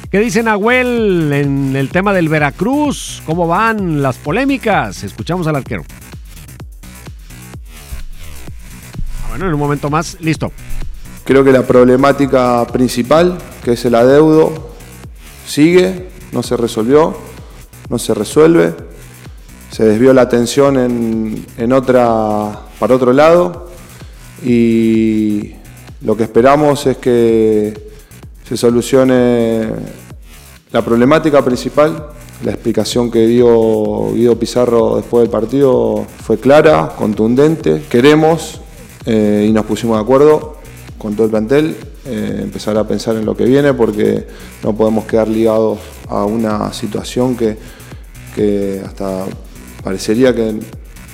¿Qué 0.11 0.19
dice 0.19 0.43
Nahuel 0.43 1.31
en 1.31 1.73
el 1.77 1.87
tema 1.87 2.11
del 2.11 2.27
Veracruz? 2.27 3.23
¿Cómo 3.25 3.47
van 3.47 4.01
las 4.01 4.17
polémicas? 4.17 5.05
Escuchamos 5.05 5.47
al 5.47 5.55
arquero. 5.55 5.83
Ah, 9.23 9.27
Bueno, 9.29 9.47
en 9.47 9.53
un 9.53 9.59
momento 9.59 9.89
más, 9.89 10.17
listo. 10.19 10.51
Creo 11.23 11.45
que 11.45 11.53
la 11.53 11.65
problemática 11.65 12.67
principal, 12.73 13.37
que 13.63 13.71
es 13.71 13.85
el 13.85 13.95
adeudo, 13.95 14.73
sigue, 15.47 16.09
no 16.33 16.43
se 16.43 16.57
resolvió, 16.57 17.15
no 17.87 17.97
se 17.97 18.13
resuelve. 18.13 18.75
Se 19.69 19.85
desvió 19.85 20.13
la 20.13 20.23
atención 20.23 21.45
en, 21.57 21.71
otra, 21.71 22.63
para 22.81 22.95
otro 22.95 23.13
lado 23.13 23.69
y 24.43 25.53
lo 26.01 26.17
que 26.17 26.23
esperamos 26.23 26.85
es 26.85 26.97
que 26.97 27.91
se 28.43 28.57
solucione 28.57 30.00
la 30.71 30.81
problemática 30.83 31.43
principal. 31.43 32.07
La 32.43 32.51
explicación 32.51 33.11
que 33.11 33.27
dio 33.27 34.13
Guido 34.13 34.37
Pizarro 34.37 34.95
después 34.95 35.23
del 35.23 35.29
partido 35.29 36.05
fue 36.23 36.39
clara, 36.39 36.93
contundente. 36.97 37.83
Queremos, 37.89 38.61
eh, 39.05 39.45
y 39.47 39.51
nos 39.51 39.65
pusimos 39.65 39.97
de 39.97 40.03
acuerdo 40.03 40.57
con 40.97 41.15
todo 41.15 41.25
el 41.25 41.31
plantel, 41.31 41.75
eh, 42.05 42.39
empezar 42.41 42.77
a 42.77 42.87
pensar 42.87 43.15
en 43.15 43.25
lo 43.25 43.35
que 43.35 43.45
viene 43.45 43.73
porque 43.73 44.25
no 44.63 44.75
podemos 44.75 45.05
quedar 45.05 45.27
ligados 45.27 45.79
a 46.09 46.25
una 46.25 46.73
situación 46.73 47.35
que, 47.35 47.57
que 48.35 48.81
hasta 48.83 49.25
parecería 49.83 50.33
que 50.33 50.53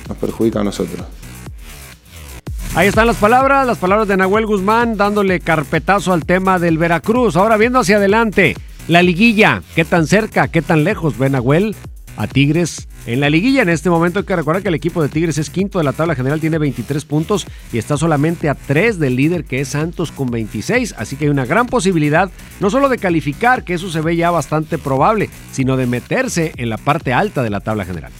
nos 0.07 0.17
perjudica 0.17 0.61
a 0.61 0.63
nosotros. 0.63 1.05
Ahí 2.75 2.89
están 2.89 3.07
las 3.07 3.17
palabras, 3.17 3.65
las 3.65 3.79
palabras 3.79 4.07
de 4.07 4.17
Nahuel 4.17 4.45
Guzmán 4.45 4.95
dándole 4.95 5.39
carpetazo 5.39 6.13
al 6.13 6.25
tema 6.25 6.59
del 6.59 6.77
Veracruz. 6.77 7.35
Ahora 7.35 7.57
viendo 7.57 7.79
hacia 7.79 7.97
adelante, 7.97 8.55
la 8.87 9.01
liguilla, 9.01 9.61
¿qué 9.75 9.83
tan 9.83 10.07
cerca, 10.07 10.47
qué 10.47 10.61
tan 10.61 10.83
lejos 10.83 11.17
ve 11.17 11.29
Nahuel 11.29 11.75
a 12.15 12.25
Tigres 12.25 12.87
en 13.05 13.19
la 13.19 13.29
liguilla? 13.29 13.61
En 13.61 13.69
este 13.69 13.89
momento 13.89 14.19
hay 14.19 14.25
que 14.25 14.35
recordar 14.35 14.61
que 14.61 14.69
el 14.69 14.75
equipo 14.75 15.01
de 15.01 15.09
Tigres 15.09 15.37
es 15.37 15.49
quinto 15.49 15.77
de 15.77 15.83
la 15.83 15.91
tabla 15.91 16.15
general, 16.15 16.39
tiene 16.39 16.57
23 16.57 17.03
puntos 17.03 17.45
y 17.73 17.79
está 17.79 17.97
solamente 17.97 18.47
a 18.47 18.55
3 18.55 18.97
del 18.97 19.17
líder 19.17 19.43
que 19.43 19.59
es 19.59 19.67
Santos 19.69 20.13
con 20.13 20.31
26. 20.31 20.95
Así 20.97 21.17
que 21.17 21.25
hay 21.25 21.29
una 21.29 21.45
gran 21.45 21.67
posibilidad 21.67 22.31
no 22.61 22.69
solo 22.69 22.87
de 22.87 22.97
calificar, 22.97 23.65
que 23.65 23.73
eso 23.73 23.89
se 23.89 23.99
ve 23.99 24.15
ya 24.15 24.31
bastante 24.31 24.77
probable, 24.77 25.29
sino 25.51 25.75
de 25.75 25.85
meterse 25.85 26.53
en 26.55 26.69
la 26.69 26.77
parte 26.77 27.11
alta 27.11 27.43
de 27.43 27.49
la 27.49 27.59
tabla 27.59 27.83
general. 27.83 28.11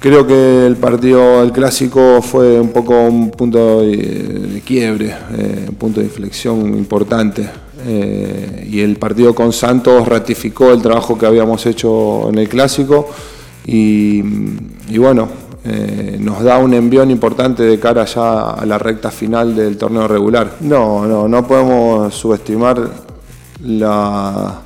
Creo 0.00 0.26
que 0.26 0.66
el 0.66 0.76
partido, 0.76 1.42
el 1.42 1.50
clásico, 1.50 2.20
fue 2.20 2.60
un 2.60 2.72
poco 2.72 3.06
un 3.06 3.30
punto 3.30 3.80
de, 3.80 3.96
de 3.96 4.60
quiebre, 4.60 5.14
eh, 5.38 5.64
un 5.66 5.76
punto 5.76 6.00
de 6.00 6.06
inflexión 6.06 6.76
importante. 6.76 7.48
Eh, 7.86 8.68
y 8.70 8.80
el 8.80 8.96
partido 8.96 9.34
con 9.34 9.52
Santos 9.52 10.08
ratificó 10.08 10.72
el 10.72 10.80
trabajo 10.80 11.18
que 11.18 11.26
habíamos 11.26 11.66
hecho 11.66 12.28
en 12.30 12.38
el 12.38 12.48
clásico 12.48 13.08
y, 13.66 14.22
bueno, 14.96 15.28
eh, 15.64 16.16
nos 16.20 16.42
da 16.42 16.58
un 16.58 16.74
envión 16.74 17.10
importante 17.10 17.62
de 17.62 17.78
cara 17.78 18.04
ya 18.04 18.50
a 18.50 18.66
la 18.66 18.78
recta 18.78 19.10
final 19.10 19.54
del 19.54 19.76
torneo 19.76 20.08
regular. 20.08 20.56
No, 20.60 21.06
no, 21.06 21.28
no 21.28 21.46
podemos 21.46 22.14
subestimar 22.14 22.88
la, 23.64 24.60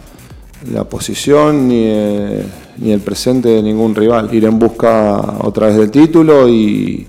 la 0.73 0.85
posición 0.85 1.69
ni, 1.69 1.83
eh, 1.85 2.45
ni 2.79 2.93
el 2.93 3.01
presente 3.01 3.49
de 3.49 3.63
ningún 3.63 3.95
rival. 3.95 4.33
Ir 4.33 4.45
en 4.45 4.59
busca 4.59 5.39
otra 5.41 5.69
vez 5.69 5.77
del 5.77 5.91
título 5.91 6.49
y, 6.49 7.07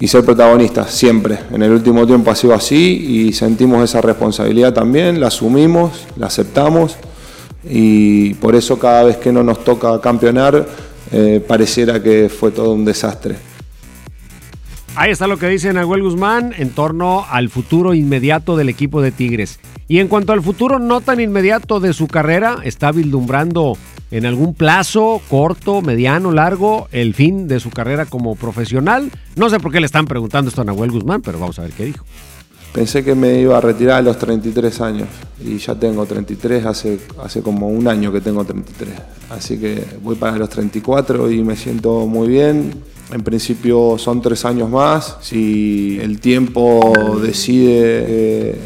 y 0.00 0.08
ser 0.08 0.24
protagonistas 0.24 0.92
siempre. 0.92 1.38
En 1.52 1.62
el 1.62 1.72
último 1.72 2.06
tiempo 2.06 2.30
ha 2.30 2.34
sido 2.34 2.54
así 2.54 3.26
y 3.26 3.32
sentimos 3.32 3.82
esa 3.82 4.00
responsabilidad 4.00 4.72
también, 4.72 5.20
la 5.20 5.28
asumimos, 5.28 6.06
la 6.16 6.26
aceptamos 6.26 6.96
y 7.68 8.34
por 8.34 8.54
eso 8.54 8.78
cada 8.78 9.04
vez 9.04 9.16
que 9.16 9.32
no 9.32 9.42
nos 9.42 9.64
toca 9.64 10.00
campeonar 10.00 10.66
eh, 11.10 11.42
pareciera 11.46 12.02
que 12.02 12.28
fue 12.28 12.50
todo 12.50 12.72
un 12.72 12.84
desastre. 12.84 13.36
Ahí 14.94 15.12
está 15.12 15.26
lo 15.26 15.36
que 15.36 15.48
dice 15.48 15.72
Nahuel 15.72 16.02
Guzmán 16.02 16.52
en 16.58 16.70
torno 16.70 17.24
al 17.30 17.50
futuro 17.50 17.94
inmediato 17.94 18.56
del 18.56 18.68
equipo 18.68 19.00
de 19.00 19.12
Tigres. 19.12 19.60
Y 19.86 20.00
en 20.00 20.08
cuanto 20.08 20.32
al 20.32 20.42
futuro 20.42 20.78
no 20.78 21.00
tan 21.00 21.20
inmediato 21.20 21.78
de 21.78 21.92
su 21.92 22.08
carrera, 22.08 22.58
está 22.64 22.90
vislumbrando 22.90 23.78
en 24.10 24.26
algún 24.26 24.54
plazo, 24.54 25.20
corto, 25.28 25.82
mediano, 25.82 26.32
largo, 26.32 26.88
el 26.92 27.14
fin 27.14 27.48
de 27.48 27.60
su 27.60 27.70
carrera 27.70 28.06
como 28.06 28.36
profesional. 28.36 29.10
No 29.36 29.50
sé 29.50 29.60
por 29.60 29.72
qué 29.72 29.80
le 29.80 29.86
están 29.86 30.06
preguntando 30.06 30.48
esto 30.48 30.62
a 30.62 30.64
Nahuel 30.64 30.90
Guzmán, 30.90 31.22
pero 31.22 31.38
vamos 31.38 31.58
a 31.58 31.62
ver 31.62 31.72
qué 31.72 31.84
dijo. 31.84 32.04
Pensé 32.72 33.02
que 33.02 33.14
me 33.14 33.40
iba 33.40 33.56
a 33.56 33.60
retirar 33.60 33.98
a 33.98 34.02
los 34.02 34.18
33 34.18 34.80
años 34.82 35.08
y 35.42 35.58
ya 35.58 35.74
tengo 35.74 36.04
33, 36.04 36.66
hace, 36.66 36.98
hace 37.22 37.42
como 37.42 37.68
un 37.68 37.88
año 37.88 38.12
que 38.12 38.20
tengo 38.20 38.44
33. 38.44 38.94
Así 39.30 39.58
que 39.58 39.82
voy 40.02 40.16
para 40.16 40.36
los 40.36 40.48
34 40.50 41.30
y 41.30 41.42
me 41.42 41.56
siento 41.56 42.06
muy 42.06 42.28
bien. 42.28 42.72
En 43.10 43.22
principio 43.22 43.96
son 43.98 44.20
tres 44.20 44.44
años 44.44 44.68
más. 44.68 45.16
Si 45.22 45.98
el 46.00 46.20
tiempo 46.20 46.92
decide 47.22 48.04
que 48.06 48.58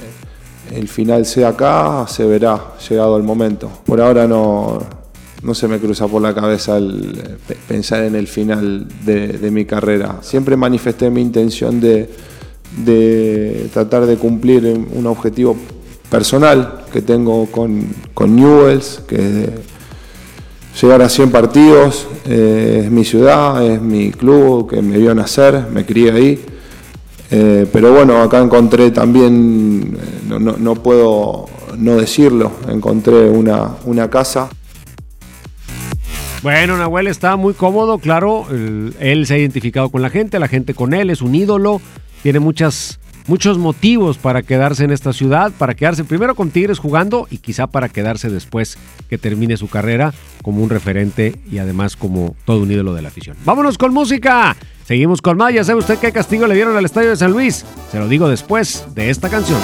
el 0.76 0.88
final 0.88 1.24
sea 1.24 1.48
acá, 1.48 2.04
se 2.08 2.24
verá, 2.24 2.74
llegado 2.88 3.16
el 3.16 3.22
momento. 3.22 3.70
Por 3.84 4.00
ahora 4.00 4.26
no, 4.26 4.80
no 5.42 5.54
se 5.54 5.66
me 5.66 5.78
cruza 5.78 6.06
por 6.06 6.22
la 6.22 6.34
cabeza 6.34 6.76
el 6.76 7.38
pe- 7.46 7.56
pensar 7.66 8.04
en 8.04 8.14
el 8.14 8.28
final 8.28 8.86
de, 9.04 9.50
mi 9.50 9.64
carrera. 9.64 10.18
Siempre 10.22 10.56
manifesté 10.56 11.10
mi 11.10 11.20
intención 11.20 11.80
de, 11.80 12.08
tratar 13.72 14.06
de 14.06 14.16
cumplir 14.16 14.64
un 14.64 15.06
objetivo 15.06 15.56
personal 16.08 16.84
que 16.92 17.02
tengo 17.02 17.46
con, 17.46 17.86
Newells, 18.36 19.02
que 19.06 19.16
es 19.16 19.50
llegar 20.80 21.02
a 21.02 21.08
100 21.08 21.30
partidos, 21.30 22.06
eh, 22.26 22.82
es 22.84 22.90
mi 22.90 23.04
ciudad, 23.04 23.64
es 23.66 23.80
mi 23.82 24.10
club 24.12 24.70
que 24.70 24.80
me 24.80 24.96
vio 24.98 25.14
nacer, 25.14 25.66
me 25.72 25.84
crié 25.84 26.12
ahí. 26.12 26.44
Eh, 27.30 27.66
pero 27.72 27.92
bueno, 27.92 28.22
acá 28.22 28.40
encontré 28.40 28.90
también, 28.90 29.96
eh, 30.30 30.38
no, 30.38 30.74
puedo 30.76 31.46
no 31.78 31.96
decirlo. 31.96 32.52
Encontré 32.68 33.28
una 33.28 34.08
casa. 34.08 34.48
Bueno, 36.42 36.76
Nahuel 36.76 37.06
está 37.06 37.36
muy 37.36 37.54
cómodo, 37.54 37.98
claro. 37.98 38.46
él 38.50 39.26
se 39.26 39.34
ha 39.34 39.38
identificado 39.38 39.90
con 39.90 40.02
la 40.02 40.10
gente, 40.10 40.40
la 40.40 40.48
gente 40.48 40.74
con 40.74 40.92
él, 40.92 41.10
es 41.10 41.22
un 41.22 41.36
ídolo. 41.36 41.80
Tiene 42.24 42.40
muchas, 42.40 42.98
muchos 43.28 43.58
motivos 43.58 44.18
para 44.18 44.42
quedarse 44.42 44.82
en 44.82 44.90
esta 44.90 45.12
ciudad, 45.12 45.52
para 45.56 45.74
quedarse 45.74 46.02
primero 46.02 46.34
con 46.34 46.50
Tigres 46.50 46.80
jugando 46.80 47.28
y 47.30 47.38
quizá 47.38 47.68
para 47.68 47.88
quedarse 47.88 48.28
después 48.28 48.76
que 49.08 49.18
termine 49.18 49.56
su 49.56 49.68
carrera 49.68 50.12
como 50.42 50.64
un 50.64 50.70
referente 50.70 51.38
y 51.48 51.58
además 51.58 51.96
como 51.96 52.34
todo 52.44 52.62
un 52.62 52.72
ídolo 52.72 52.92
de 52.94 53.02
la 53.02 53.08
afición. 53.08 53.36
Vámonos 53.44 53.78
con 53.78 53.94
música. 53.94 54.56
Seguimos 54.84 55.22
con 55.22 55.36
más. 55.36 55.54
Ya 55.54 55.62
sabe 55.62 55.78
usted 55.78 55.98
qué 55.98 56.10
castigo 56.10 56.48
le 56.48 56.56
dieron 56.56 56.76
al 56.76 56.84
estadio 56.84 57.10
de 57.10 57.16
San 57.16 57.30
Luis. 57.30 57.64
Se 57.92 58.00
lo 58.00 58.08
digo 58.08 58.28
después 58.28 58.84
de 58.96 59.10
esta 59.10 59.28
canción. 59.28 59.60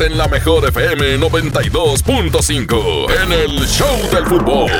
En 0.00 0.16
la 0.16 0.26
mejor 0.28 0.66
FM 0.68 1.18
92.5 1.18 3.06
en 3.22 3.32
el 3.32 3.66
Show 3.66 4.10
del 4.10 4.24
Fútbol. 4.26 4.70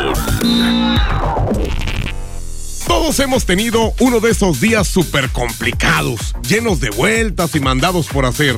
Todos 2.87 3.18
hemos 3.20 3.44
tenido 3.44 3.92
uno 4.01 4.20
de 4.20 4.31
esos 4.31 4.61
días 4.61 4.88
súper 4.88 5.29
complicados, 5.31 6.35
llenos 6.48 6.81
de 6.81 6.90
vueltas 6.90 7.55
y 7.55 7.61
mandados 7.61 8.07
por 8.07 8.25
hacer. 8.25 8.57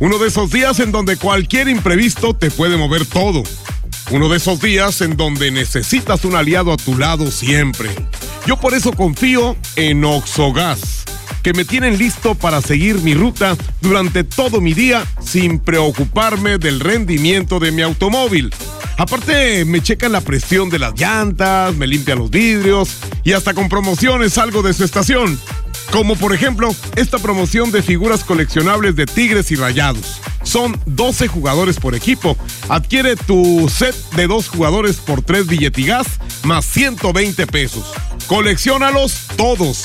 Uno 0.00 0.18
de 0.18 0.28
esos 0.28 0.50
días 0.50 0.80
en 0.80 0.90
donde 0.90 1.16
cualquier 1.16 1.68
imprevisto 1.68 2.34
te 2.34 2.50
puede 2.50 2.76
mover 2.76 3.06
todo. 3.06 3.42
Uno 4.10 4.28
de 4.28 4.38
esos 4.38 4.60
días 4.60 5.00
en 5.00 5.16
donde 5.16 5.50
necesitas 5.50 6.24
un 6.24 6.34
aliado 6.34 6.72
a 6.72 6.76
tu 6.76 6.98
lado 6.98 7.30
siempre. 7.30 7.90
Yo 8.46 8.58
por 8.58 8.74
eso 8.74 8.92
confío 8.92 9.56
en 9.76 10.04
Oxogas, 10.04 10.93
que 11.44 11.52
me 11.52 11.66
tienen 11.66 11.98
listo 11.98 12.34
para 12.34 12.62
seguir 12.62 13.00
mi 13.00 13.12
ruta 13.12 13.54
durante 13.82 14.24
todo 14.24 14.62
mi 14.62 14.72
día 14.72 15.04
sin 15.20 15.58
preocuparme 15.58 16.56
del 16.56 16.80
rendimiento 16.80 17.60
de 17.60 17.70
mi 17.70 17.82
automóvil. 17.82 18.52
Aparte, 18.96 19.66
me 19.66 19.82
checan 19.82 20.12
la 20.12 20.22
presión 20.22 20.70
de 20.70 20.78
las 20.78 20.98
llantas, 20.98 21.74
me 21.76 21.86
limpian 21.86 22.18
los 22.18 22.30
vidrios 22.30 22.96
y 23.24 23.32
hasta 23.32 23.52
con 23.52 23.68
promociones 23.68 24.32
salgo 24.32 24.62
de 24.62 24.72
su 24.72 24.84
estación. 24.84 25.38
Como 25.92 26.16
por 26.16 26.32
ejemplo, 26.32 26.74
esta 26.96 27.18
promoción 27.18 27.70
de 27.70 27.82
figuras 27.82 28.24
coleccionables 28.24 28.96
de 28.96 29.04
Tigres 29.04 29.50
y 29.50 29.56
Rayados. 29.56 30.22
Son 30.44 30.80
12 30.86 31.28
jugadores 31.28 31.78
por 31.78 31.94
equipo. 31.94 32.38
Adquiere 32.70 33.16
tu 33.16 33.68
set 33.68 33.94
de 34.12 34.26
dos 34.26 34.48
jugadores 34.48 34.96
por 34.96 35.20
3 35.20 35.46
billetigas 35.46 36.06
más 36.42 36.64
120 36.64 37.46
pesos. 37.48 37.92
Colecciónalos 38.28 39.26
todos. 39.36 39.84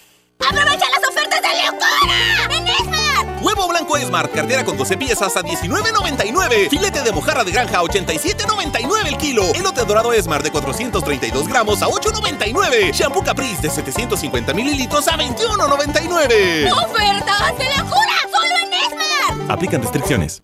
¡Aprovecha 0.47 0.85
las 0.89 1.09
ofertas 1.09 1.41
de 1.41 1.49
locura! 1.65 2.57
¡En 2.57 2.67
Esmar! 2.67 3.41
Huevo 3.41 3.67
blanco 3.67 3.97
Smart, 3.99 4.31
cartera 4.33 4.63
con 4.63 4.77
12 4.77 4.97
piezas 4.97 5.35
a 5.37 5.41
19.99. 5.41 6.69
Filete 6.69 7.01
de 7.01 7.11
mojarra 7.11 7.43
de 7.43 7.51
granja 7.51 7.79
a 7.79 7.83
87.99 7.83 9.07
el 9.07 9.17
kilo. 9.17 9.43
Elote 9.53 9.85
dorado 9.85 10.11
Smart 10.13 10.43
de 10.43 10.51
432 10.51 11.47
gramos 11.47 11.81
a 11.81 11.87
8.99. 11.87 12.91
Shampoo 12.93 13.23
Caprice 13.23 13.61
de 13.61 13.69
750 13.69 14.53
mililitros 14.53 15.07
a 15.07 15.17
21.99. 15.17 16.71
¡Ofertas 16.71 17.57
de 17.57 17.65
locura! 17.77 18.15
¡Solo 18.31 18.55
en 18.63 18.73
Esmar! 18.73 19.51
Aplican 19.51 19.81
restricciones. 19.81 20.43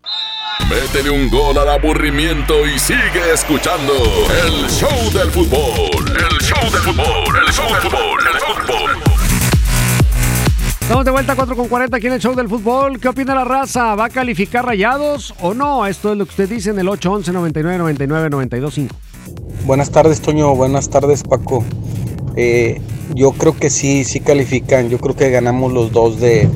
Métele 0.69 1.09
un 1.09 1.29
gol 1.29 1.57
al 1.57 1.69
aburrimiento 1.69 2.65
y 2.65 2.77
sigue 2.77 3.31
escuchando 3.33 3.93
el 4.43 4.69
show 4.69 5.11
del 5.13 5.31
fútbol. 5.31 6.17
El 6.17 6.37
show 6.41 6.71
del 6.71 6.83
fútbol. 6.83 7.37
El 7.37 7.53
show 7.53 7.71
del 7.71 7.81
fútbol. 7.81 8.27
El 8.27 8.39
show 8.39 8.53
del 8.53 8.67
fútbol. 8.67 9.06
Estamos 10.87 11.03
de 11.03 11.11
vuelta 11.11 11.35
4 11.35 11.57
con 11.57 11.67
40 11.67 11.97
aquí 11.97 12.07
en 12.07 12.13
el 12.13 12.21
show 12.21 12.33
del 12.33 12.47
fútbol. 12.47 12.97
¿Qué 12.97 13.09
opina 13.09 13.35
la 13.35 13.43
raza? 13.43 13.93
¿Va 13.95 14.05
a 14.05 14.09
calificar 14.09 14.65
rayados 14.65 15.33
o 15.41 15.53
no? 15.53 15.85
Esto 15.85 16.13
es 16.13 16.17
lo 16.17 16.23
que 16.23 16.29
usted 16.29 16.47
dice 16.47 16.69
en 16.69 16.79
el 16.79 16.87
811 16.87 17.33
99 17.33 17.77
99 17.77 18.29
925. 18.29 18.95
Buenas 19.65 19.91
tardes, 19.91 20.21
Toño. 20.21 20.55
Buenas 20.55 20.89
tardes, 20.89 21.23
Paco. 21.23 21.65
Eh, 22.37 22.79
yo 23.13 23.33
creo 23.33 23.53
que 23.53 23.69
sí, 23.69 24.05
sí 24.05 24.21
califican. 24.21 24.87
Yo 24.89 24.97
creo 24.99 25.13
que 25.13 25.29
ganamos 25.29 25.73
los 25.73 25.91
dos 25.91 26.21
de, 26.21 26.47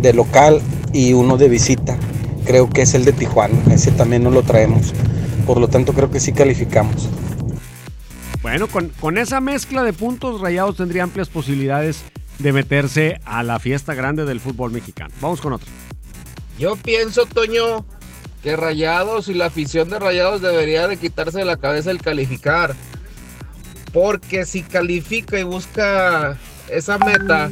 de 0.00 0.12
local 0.12 0.62
y 0.92 1.12
uno 1.12 1.36
de 1.36 1.48
visita. 1.48 1.98
creo 2.44 2.70
que 2.70 2.82
es 2.82 2.94
el 2.94 3.04
de 3.04 3.12
Tijuana. 3.12 3.58
Ese 3.72 3.90
también 3.90 4.22
no 4.22 4.30
lo 4.30 4.44
traemos. 4.44 4.94
Por 5.48 5.58
lo 5.58 5.66
tanto, 5.66 5.94
creo 5.94 6.12
que 6.12 6.20
sí 6.20 6.32
calificamos. 6.32 7.08
Bueno, 8.40 8.68
con, 8.68 8.90
con 9.00 9.18
esa 9.18 9.40
mezcla 9.40 9.82
de 9.82 9.92
puntos, 9.92 10.40
Rayados 10.40 10.76
tendría 10.76 11.02
amplias 11.02 11.28
posibilidades 11.28 12.04
de 12.40 12.52
meterse 12.52 13.20
a 13.24 13.42
la 13.42 13.58
fiesta 13.58 13.94
grande 13.94 14.24
del 14.24 14.40
fútbol 14.40 14.72
mexicano. 14.72 15.14
Vamos 15.20 15.40
con 15.40 15.52
otro. 15.52 15.68
Yo 16.58 16.76
pienso, 16.76 17.26
Toño, 17.26 17.84
que 18.42 18.56
Rayados 18.56 19.28
y 19.28 19.34
la 19.34 19.46
afición 19.46 19.90
de 19.90 19.98
Rayados 19.98 20.40
debería 20.40 20.88
de 20.88 20.96
quitarse 20.96 21.38
de 21.38 21.44
la 21.44 21.56
cabeza 21.56 21.90
el 21.90 22.00
calificar. 22.00 22.74
Porque 23.92 24.46
si 24.46 24.62
califica 24.62 25.38
y 25.38 25.42
busca 25.42 26.38
esa 26.68 26.98
meta, 26.98 27.50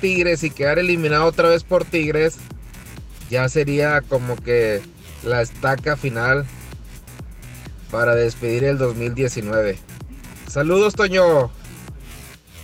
Tigres 0.00 0.42
y 0.44 0.50
quedar 0.50 0.78
eliminado 0.78 1.24
otra 1.24 1.48
vez 1.48 1.62
por 1.62 1.84
Tigres, 1.84 2.36
ya 3.30 3.48
sería 3.48 4.02
como 4.02 4.36
que 4.36 4.82
la 5.24 5.42
estaca 5.42 5.96
final 5.96 6.46
para 7.90 8.14
despedir 8.14 8.64
el 8.64 8.78
2019. 8.78 9.78
Saludos, 10.48 10.94
Toño. 10.94 11.50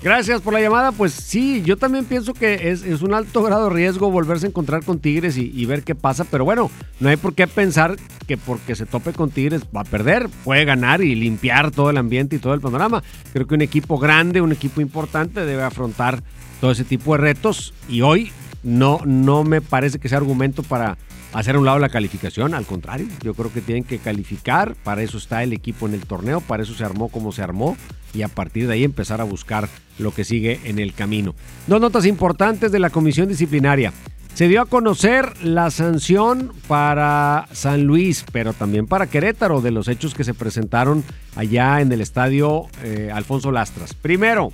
Gracias 0.03 0.41
por 0.41 0.53
la 0.53 0.61
llamada. 0.61 0.91
Pues 0.91 1.13
sí, 1.13 1.63
yo 1.65 1.77
también 1.77 2.05
pienso 2.05 2.35
que 2.35 2.71
es, 2.71 2.83
un 3.03 3.15
alto 3.15 3.43
grado 3.43 3.69
de 3.69 3.75
riesgo 3.75 4.11
volverse 4.11 4.47
a 4.47 4.49
encontrar 4.49 4.85
con 4.85 4.99
Tigres 4.99 5.37
y, 5.37 5.53
y, 5.55 5.65
ver 5.65 5.85
qué 5.85 5.95
pasa. 5.95 6.25
Pero 6.25 6.45
bueno, 6.45 6.73
no 6.99 7.09
hay 7.09 7.17
por 7.17 7.35
qué 7.35 7.47
pensar 7.47 7.97
que 8.27 8.37
porque 8.37 8.75
se 8.75 8.85
tope 8.85 9.13
con 9.13 9.31
Tigres 9.31 9.63
va 9.75 9.83
a 9.83 9.85
perder. 9.85 10.29
Puede 10.43 10.65
ganar 10.65 11.03
y 11.03 11.15
limpiar 11.15 11.71
todo 11.71 11.91
el 11.91 11.99
ambiente 11.99 12.35
y 12.35 12.39
todo 12.41 12.55
el 12.55 12.61
panorama. 12.61 13.03
Creo 13.33 13.47
que 13.47 13.55
un 13.55 13.63
equipo 13.63 13.97
grande, 13.97 14.41
un 14.41 14.51
equipo 14.51 14.81
importante 14.81 15.47
debe 15.47 15.63
afrontar 15.63 16.21
todo 16.61 16.73
ese 16.73 16.85
tipo 16.85 17.13
de 17.13 17.19
retos. 17.19 17.73
Y 17.89 18.01
hoy 18.01 18.33
no, 18.65 19.01
no 19.05 19.45
me 19.45 19.61
parece 19.61 20.01
que 20.01 20.09
sea 20.09 20.19
argumento 20.19 20.65
para 20.65 20.99
hacer 21.33 21.57
a 21.57 21.59
un 21.59 21.65
lado 21.65 21.79
la 21.79 21.89
calificación, 21.89 22.55
al 22.55 22.67
contrario, 22.67 23.07
yo 23.23 23.35
creo 23.35 23.53
que 23.53 23.61
tienen 23.61 23.85
que 23.85 23.99
calificar, 23.99 24.75
para 24.85 25.03
eso 25.03 25.19
está 25.19 25.43
el 25.43 25.53
equipo 25.53 25.87
en 25.87 25.95
el 25.95 26.07
torneo, 26.07 26.41
para 26.41 26.63
eso 26.63 26.75
se 26.75 26.85
armó 26.85 27.09
como 27.09 27.33
se 27.33 27.43
armó 27.43 27.77
y 28.15 28.23
a 28.23 28.29
partir 28.29 28.67
de 28.67 28.75
ahí 28.75 28.85
empezar 28.85 29.21
a 29.21 29.25
buscar 29.25 29.69
lo 29.99 30.13
que 30.13 30.25
sigue 30.25 30.61
en 30.65 30.79
el 30.79 30.93
camino. 30.95 31.35
Dos 31.67 31.81
notas 31.81 32.07
importantes 32.07 32.73
de 32.73 32.79
la 32.79 32.91
comisión 32.91 33.29
disciplinaria. 33.29 33.93
Se 34.35 34.49
dio 34.49 34.63
a 34.63 34.67
conocer 34.67 35.45
la 35.45 35.71
sanción 35.71 36.53
para 36.67 37.49
San 37.53 37.85
Luis, 37.85 38.25
pero 38.33 38.55
también 38.55 38.87
para 38.87 39.07
Querétaro 39.07 39.61
de 39.61 39.71
los 39.71 39.89
hechos 39.89 40.15
que 40.15 40.25
se 40.25 40.33
presentaron 40.33 41.05
allá 41.37 41.83
en 41.83 41.93
el 41.93 42.01
estadio 42.01 42.67
eh, 42.83 43.11
Alfonso 43.13 43.53
Lastras. 43.53 43.93
Primero, 43.93 44.51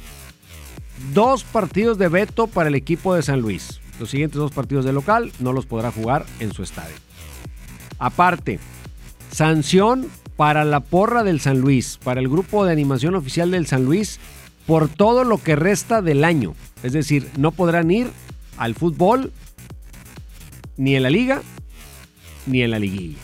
dos 1.15 1.45
partidos 1.45 1.97
de 1.97 2.09
veto 2.09 2.49
para 2.49 2.69
el 2.69 2.75
equipo 2.75 3.15
de 3.15 3.23
San 3.23 3.41
Luis. 3.41 3.81
Los 3.99 4.11
siguientes 4.11 4.39
dos 4.39 4.53
partidos 4.53 4.85
de 4.85 4.93
local 4.93 5.33
no 5.41 5.53
los 5.53 5.67
podrá 5.67 5.91
jugar 5.91 6.25
en 6.41 6.53
su 6.53 6.63
estadio. 6.63 6.95
Aparte, 7.99 8.61
sanción 9.33 10.07
para 10.37 10.65
la 10.65 10.81
porra 10.81 11.25
del 11.25 11.41
San 11.41 11.61
Luis, 11.61 11.99
para 12.03 12.21
el 12.21 12.29
grupo 12.29 12.65
de 12.65 12.73
animación 12.73 13.17
oficial 13.17 13.51
del 13.51 13.67
San 13.67 13.85
Luis, 13.85 14.21
por 14.67 14.89
todo 14.89 15.25
lo 15.25 15.43
que 15.43 15.57
resta 15.57 16.03
del 16.03 16.25
año. 16.25 16.55
Es 16.83 16.93
decir, 16.93 17.29
no 17.37 17.53
podrán 17.53 17.91
ir 17.91 18.09
al 18.57 18.75
fútbol 18.75 19.33
ni 20.77 20.95
en 20.95 21.03
la 21.03 21.11
liga 21.11 21.43
ni 22.47 22.63
en 22.63 22.71
la 22.71 22.79
liguilla. 22.79 23.19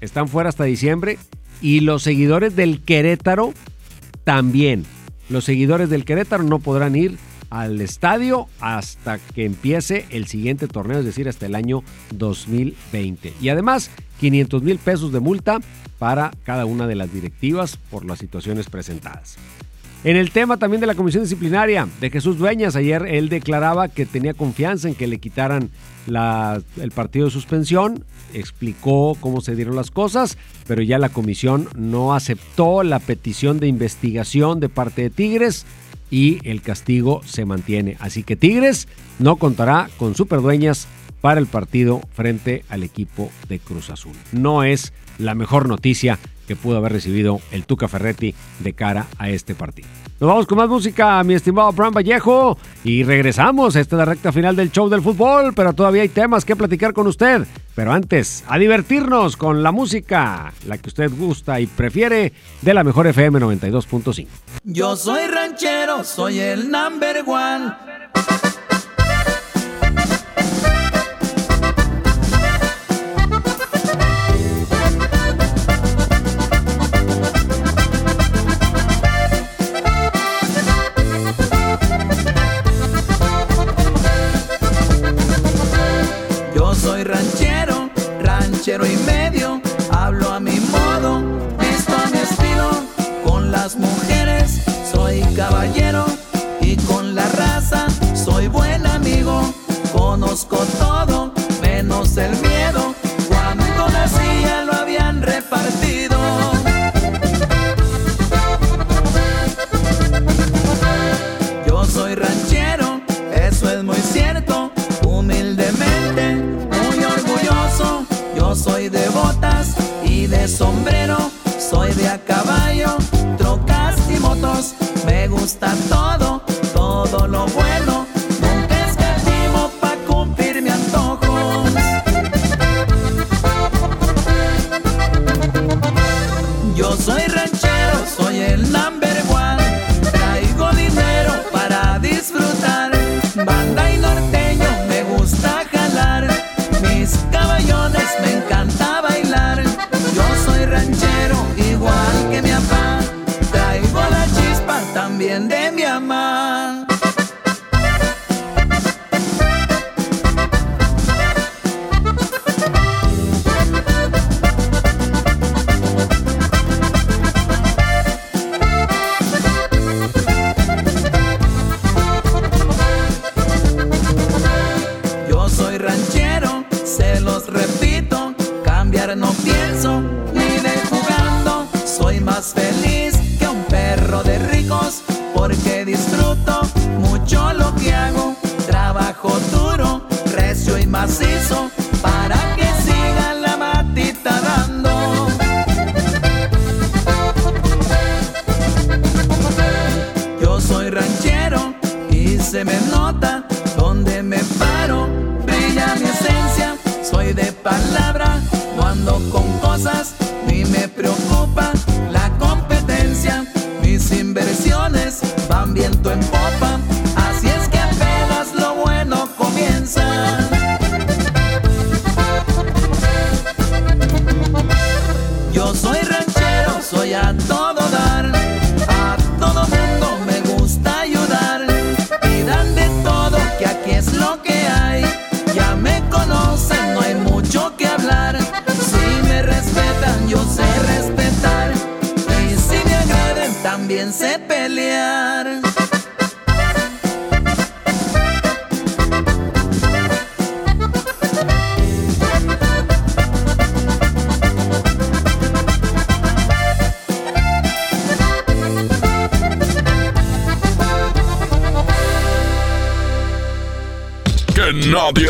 Están 0.00 0.28
fuera 0.28 0.48
hasta 0.48 0.64
diciembre 0.64 1.18
y 1.60 1.80
los 1.80 2.02
seguidores 2.02 2.54
del 2.54 2.80
Querétaro 2.80 3.52
también. 4.24 4.84
Los 5.28 5.44
seguidores 5.44 5.90
del 5.90 6.04
Querétaro 6.04 6.44
no 6.44 6.60
podrán 6.60 6.94
ir 6.96 7.18
al 7.50 7.80
estadio 7.80 8.46
hasta 8.60 9.18
que 9.18 9.44
empiece 9.44 10.06
el 10.10 10.26
siguiente 10.26 10.68
torneo, 10.68 10.98
es 10.98 11.04
decir, 11.04 11.28
hasta 11.28 11.46
el 11.46 11.54
año 11.54 11.82
2020. 12.14 13.34
Y 13.40 13.48
además, 13.48 13.90
500 14.20 14.62
mil 14.62 14.78
pesos 14.78 15.12
de 15.12 15.20
multa 15.20 15.58
para 15.98 16.30
cada 16.44 16.64
una 16.64 16.86
de 16.86 16.94
las 16.94 17.12
directivas 17.12 17.76
por 17.90 18.04
las 18.04 18.18
situaciones 18.18 18.68
presentadas. 18.68 19.36
En 20.04 20.16
el 20.16 20.30
tema 20.30 20.58
también 20.58 20.80
de 20.80 20.86
la 20.86 20.94
comisión 20.94 21.24
disciplinaria 21.24 21.88
de 22.00 22.10
Jesús 22.10 22.38
Dueñas, 22.38 22.76
ayer 22.76 23.04
él 23.08 23.28
declaraba 23.28 23.88
que 23.88 24.06
tenía 24.06 24.32
confianza 24.32 24.86
en 24.86 24.94
que 24.94 25.08
le 25.08 25.18
quitaran 25.18 25.70
la, 26.06 26.62
el 26.80 26.92
partido 26.92 27.24
de 27.24 27.32
suspensión, 27.32 28.04
explicó 28.32 29.16
cómo 29.20 29.40
se 29.40 29.56
dieron 29.56 29.74
las 29.74 29.90
cosas, 29.90 30.38
pero 30.68 30.82
ya 30.82 30.98
la 30.98 31.08
comisión 31.08 31.68
no 31.74 32.14
aceptó 32.14 32.84
la 32.84 33.00
petición 33.00 33.58
de 33.58 33.66
investigación 33.66 34.60
de 34.60 34.68
parte 34.68 35.02
de 35.02 35.10
Tigres 35.10 35.66
y 36.10 36.38
el 36.48 36.62
castigo 36.62 37.20
se 37.24 37.44
mantiene. 37.44 37.96
Así 38.00 38.22
que 38.22 38.36
Tigres 38.36 38.88
no 39.18 39.36
contará 39.36 39.88
con 39.96 40.14
superdueñas 40.14 40.86
para 41.20 41.40
el 41.40 41.46
partido 41.46 42.00
frente 42.12 42.64
al 42.68 42.82
equipo 42.82 43.30
de 43.48 43.58
Cruz 43.58 43.90
Azul. 43.90 44.14
No 44.32 44.62
es 44.62 44.92
la 45.18 45.34
mejor 45.34 45.68
noticia 45.68 46.18
que 46.48 46.56
pudo 46.56 46.78
haber 46.78 46.92
recibido 46.92 47.40
el 47.52 47.66
Tuca 47.66 47.86
Ferretti 47.86 48.34
de 48.58 48.72
cara 48.72 49.06
a 49.18 49.28
este 49.28 49.54
partido. 49.54 49.86
Nos 50.18 50.28
vamos 50.28 50.46
con 50.46 50.58
más 50.58 50.68
música, 50.68 51.22
mi 51.22 51.34
estimado 51.34 51.70
Bram 51.72 51.92
Vallejo, 51.94 52.58
y 52.82 53.04
regresamos. 53.04 53.76
Esta 53.76 53.94
es 53.94 53.98
la 53.98 54.04
recta 54.04 54.32
final 54.32 54.56
del 54.56 54.72
show 54.72 54.88
del 54.88 55.02
fútbol, 55.02 55.52
pero 55.54 55.74
todavía 55.74 56.02
hay 56.02 56.08
temas 56.08 56.44
que 56.44 56.56
platicar 56.56 56.92
con 56.92 57.06
usted. 57.06 57.46
Pero 57.76 57.92
antes, 57.92 58.42
a 58.48 58.58
divertirnos 58.58 59.36
con 59.36 59.62
la 59.62 59.70
música, 59.70 60.52
la 60.66 60.78
que 60.78 60.88
usted 60.88 61.12
gusta 61.16 61.60
y 61.60 61.68
prefiere, 61.68 62.32
de 62.62 62.74
la 62.74 62.82
mejor 62.82 63.06
FM 63.06 63.38
92.5. 63.38 64.26
Yo 64.64 64.96
soy 64.96 65.28
ranchero, 65.28 66.02
soy 66.02 66.40
el 66.40 66.68
number 66.68 67.22
one. 67.24 67.97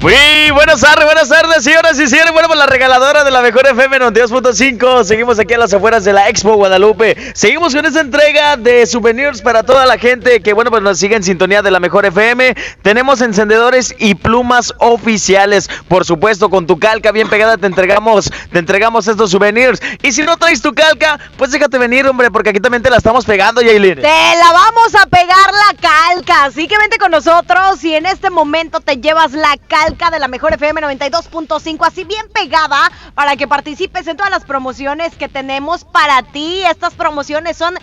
Muy 0.00 0.14
buenas 0.52 0.80
tardes, 0.80 1.04
buenas 1.06 1.28
tardes, 1.28 1.64
señoras 1.64 1.98
y 1.98 2.06
señores. 2.06 2.30
Bueno, 2.30 2.46
pues 2.46 2.56
la 2.56 2.66
regaladora 2.66 3.24
de 3.24 3.32
la 3.32 3.42
mejor 3.42 3.66
FM 3.66 3.98
92.5. 3.98 5.02
Seguimos 5.02 5.40
aquí 5.40 5.54
a 5.54 5.58
las 5.58 5.74
afueras 5.74 6.04
de 6.04 6.12
la 6.12 6.28
Expo 6.28 6.54
Guadalupe. 6.54 7.16
Seguimos 7.34 7.74
con 7.74 7.84
esta 7.84 8.00
entrega 8.00 8.56
de 8.56 8.86
souvenirs 8.86 9.42
para 9.42 9.64
toda 9.64 9.86
la 9.86 9.98
gente 9.98 10.40
que, 10.40 10.52
bueno, 10.52 10.70
pues 10.70 10.84
nos 10.84 11.00
sigue 11.00 11.16
en 11.16 11.24
sintonía 11.24 11.62
de 11.62 11.72
la 11.72 11.80
mejor 11.80 12.06
FM. 12.06 12.54
Tenemos 12.82 13.20
encendedores 13.22 13.92
y 13.98 14.14
plumas 14.14 14.72
oficiales. 14.78 15.68
Por 15.88 16.04
supuesto, 16.04 16.48
con 16.48 16.68
tu 16.68 16.78
calca 16.78 17.10
bien 17.10 17.28
pegada 17.28 17.56
te 17.56 17.66
entregamos, 17.66 18.30
te 18.52 18.60
entregamos 18.60 19.08
estos 19.08 19.32
souvenirs. 19.32 19.80
Y 20.04 20.12
si 20.12 20.22
no 20.22 20.36
traes 20.36 20.62
tu 20.62 20.74
calca, 20.74 21.18
pues 21.36 21.50
déjate 21.50 21.76
venir, 21.76 22.06
hombre, 22.06 22.30
porque 22.30 22.50
aquí 22.50 22.60
también 22.60 22.84
te 22.84 22.90
la 22.90 22.98
estamos 22.98 23.24
pegando, 23.24 23.62
Yailin. 23.62 23.96
Te 23.96 24.02
la 24.02 24.52
vamos 24.52 24.94
a 24.94 25.06
pegar 25.06 25.50
la 25.52 25.76
calca, 25.80 26.44
así 26.44 26.68
que 26.68 26.78
vente 26.78 26.98
con 26.98 27.10
nosotros 27.10 27.82
y 27.82 27.96
en 27.96 28.06
este 28.06 28.30
momento 28.30 28.78
te 28.78 28.98
llevas 28.98 29.32
la 29.32 29.56
calca 29.66 29.87
de 29.96 30.18
la 30.18 30.28
mejor 30.28 30.52
FM 30.52 30.82
92.5, 30.82 31.86
así 31.86 32.04
bien 32.04 32.28
pegada 32.32 32.92
para 33.14 33.36
que 33.36 33.48
participes 33.48 34.06
en 34.06 34.18
todas 34.18 34.30
las 34.30 34.44
promociones 34.44 35.16
que 35.16 35.28
tenemos 35.28 35.84
para 35.84 36.22
ti. 36.22 36.62
Estas 36.70 36.92
promociones 36.92 37.56
son 37.56 37.74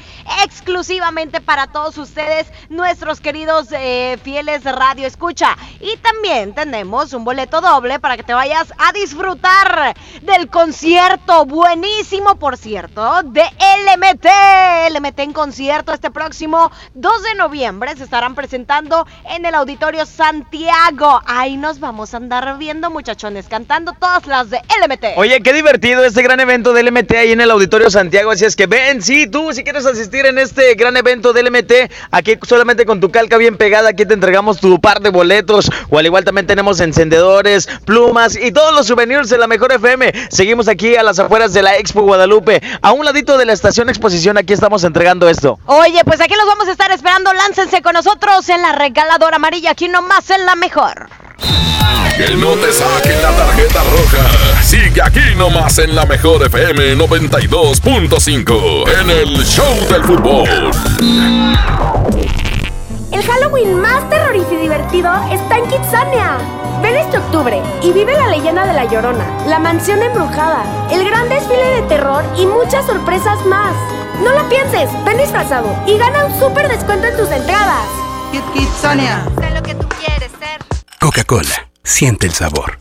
exclusivamente 0.44 1.42
para 1.42 1.68
todos 1.68 1.98
ustedes, 1.98 2.48
nuestros 2.70 3.20
queridos 3.22 3.68
eh, 3.72 4.20
fieles 4.24 4.64
Radio 4.64 5.08
Escucha. 5.08 5.58
Y 5.80 5.98
también 5.98 6.54
tenemos 6.54 7.12
un 7.14 7.26
boleto 7.26 7.60
doble 7.60 8.00
para 8.00 8.18
que 8.18 8.24
te 8.24 8.36
vayas 8.36 8.72
a 8.78 8.92
disfrutar 8.94 9.96
del 10.22 10.48
concierto 10.50 11.46
buenísimo, 11.46 12.36
por 12.36 12.56
cierto, 12.56 13.24
de 13.24 13.42
LMT. 13.42 14.28
LMT 14.92 15.20
en 15.20 15.34
concierto 15.34 15.92
este 15.92 16.12
próximo 16.12 16.72
2 16.94 17.24
de 17.24 17.36
noviembre 17.36 17.96
se 17.98 18.04
estarán 18.04 18.36
presentando 18.36 19.08
en 19.26 19.46
el 19.46 19.56
Auditorio 19.56 20.06
Santiago. 20.06 21.22
Ahí 21.26 21.58
nos 21.58 21.80
vamos 21.80 21.95
a 21.96 22.18
andar 22.18 22.58
viendo 22.58 22.90
muchachones 22.90 23.48
cantando 23.48 23.94
todas 23.94 24.28
las 24.28 24.50
de 24.50 24.58
LMT. 24.58 25.18
Oye, 25.18 25.42
qué 25.42 25.54
divertido 25.54 26.04
este 26.04 26.22
gran 26.22 26.40
evento 26.40 26.74
de 26.74 26.84
LMT 26.84 27.12
ahí 27.14 27.32
en 27.32 27.40
el 27.40 27.50
Auditorio 27.50 27.90
Santiago. 27.90 28.32
Así 28.32 28.44
es 28.44 28.56
que 28.56 28.68
ven, 28.68 29.02
sí, 29.02 29.28
tú, 29.28 29.54
si 29.54 29.64
quieres 29.64 29.86
asistir 29.86 30.26
en 30.26 30.38
este 30.38 30.76
gran 30.76 30.98
evento 30.98 31.32
de 31.32 31.44
LMT, 31.44 31.72
aquí 32.12 32.38
solamente 32.46 32.86
con 32.86 33.00
tu 33.00 33.10
calca 33.12 33.38
bien 33.38 33.56
pegada, 33.58 33.90
aquí 33.90 34.06
te 34.06 34.14
entregamos 34.14 34.60
tu 34.60 34.80
par 34.82 35.00
de 35.00 35.10
boletos. 35.10 35.72
O 35.90 35.98
al 35.98 36.06
igual 36.06 36.26
también 36.26 36.48
tenemos 36.48 36.82
encendedores, 36.82 37.68
plumas 37.86 38.36
y 38.36 38.52
todos 38.52 38.74
los 38.76 38.88
souvenirs 38.88 39.30
de 39.30 39.38
la 39.38 39.48
mejor 39.48 39.72
FM. 39.72 40.12
Seguimos 40.30 40.68
aquí 40.68 40.96
a 40.98 41.04
las 41.04 41.18
afueras 41.20 41.54
de 41.54 41.62
la 41.62 41.78
Expo 41.78 42.02
Guadalupe. 42.02 42.62
A 42.82 42.92
un 42.92 43.06
ladito 43.06 43.38
de 43.38 43.46
la 43.46 43.54
estación 43.54 43.88
exposición, 43.90 44.38
aquí 44.38 44.54
estamos 44.54 44.84
entregando 44.84 45.30
esto. 45.30 45.58
Oye, 45.66 46.02
pues 46.04 46.20
aquí 46.20 46.34
los 46.36 46.46
vamos 46.46 46.68
a 46.68 46.72
estar 46.72 46.92
esperando. 46.92 47.32
Láncense 47.34 47.82
con 47.82 47.94
nosotros 47.94 48.50
en 48.50 48.62
la 48.62 48.74
regaladora 48.74 49.38
amarilla, 49.38 49.72
aquí 49.72 49.88
nomás 49.88 50.30
en 50.30 50.46
la 50.46 50.56
mejor. 50.56 51.25
Que 52.18 52.34
no 52.36 52.52
te 52.52 52.72
saquen 52.72 53.22
la 53.22 53.32
tarjeta 53.32 53.82
roja. 53.84 54.62
Sigue 54.64 55.02
aquí 55.02 55.36
nomás 55.38 55.78
en 55.80 55.96
la 55.96 56.06
mejor 56.06 56.44
FM 56.46 56.96
92.5 56.96 59.02
en 59.02 59.10
el 59.10 59.46
Show 59.46 59.76
del 59.90 60.04
Fútbol. 60.04 60.72
El 63.12 63.22
Halloween 63.22 63.82
más 63.82 64.10
terrorífico 64.10 64.54
y 64.54 64.58
divertido 64.58 65.12
está 65.32 65.58
en 65.58 65.68
Kitsania. 65.68 66.38
Ven 66.82 66.96
este 66.96 67.18
octubre 67.18 67.62
y 67.82 67.92
vive 67.92 68.14
la 68.14 68.28
leyenda 68.28 68.66
de 68.66 68.74
La 68.74 68.86
Llorona, 68.86 69.26
la 69.48 69.60
mansión 69.60 70.02
embrujada, 70.02 70.64
el 70.92 71.04
gran 71.04 71.28
desfile 71.30 71.66
de 71.76 71.82
terror 71.84 72.24
y 72.38 72.46
muchas 72.46 72.86
sorpresas 72.86 73.46
más. 73.46 73.74
No 74.24 74.32
lo 74.32 74.48
pienses, 74.50 74.90
ven 75.06 75.18
disfrazado 75.18 75.68
y 75.86 75.98
gana 75.98 76.26
un 76.26 76.40
súper 76.40 76.68
descuento 76.70 77.08
en 77.08 77.18
tus 77.18 77.30
entradas. 77.30 77.86
Kit 78.32 78.44
Kitsania. 78.54 79.26
Sé 79.40 79.50
lo 79.52 79.64
que 79.64 79.76
tú 79.76 79.88
quieres 80.00 80.32
ser. 80.40 80.65
Coca-Cola, 81.06 81.70
siente 81.84 82.26
el 82.26 82.34
sabor. 82.34 82.80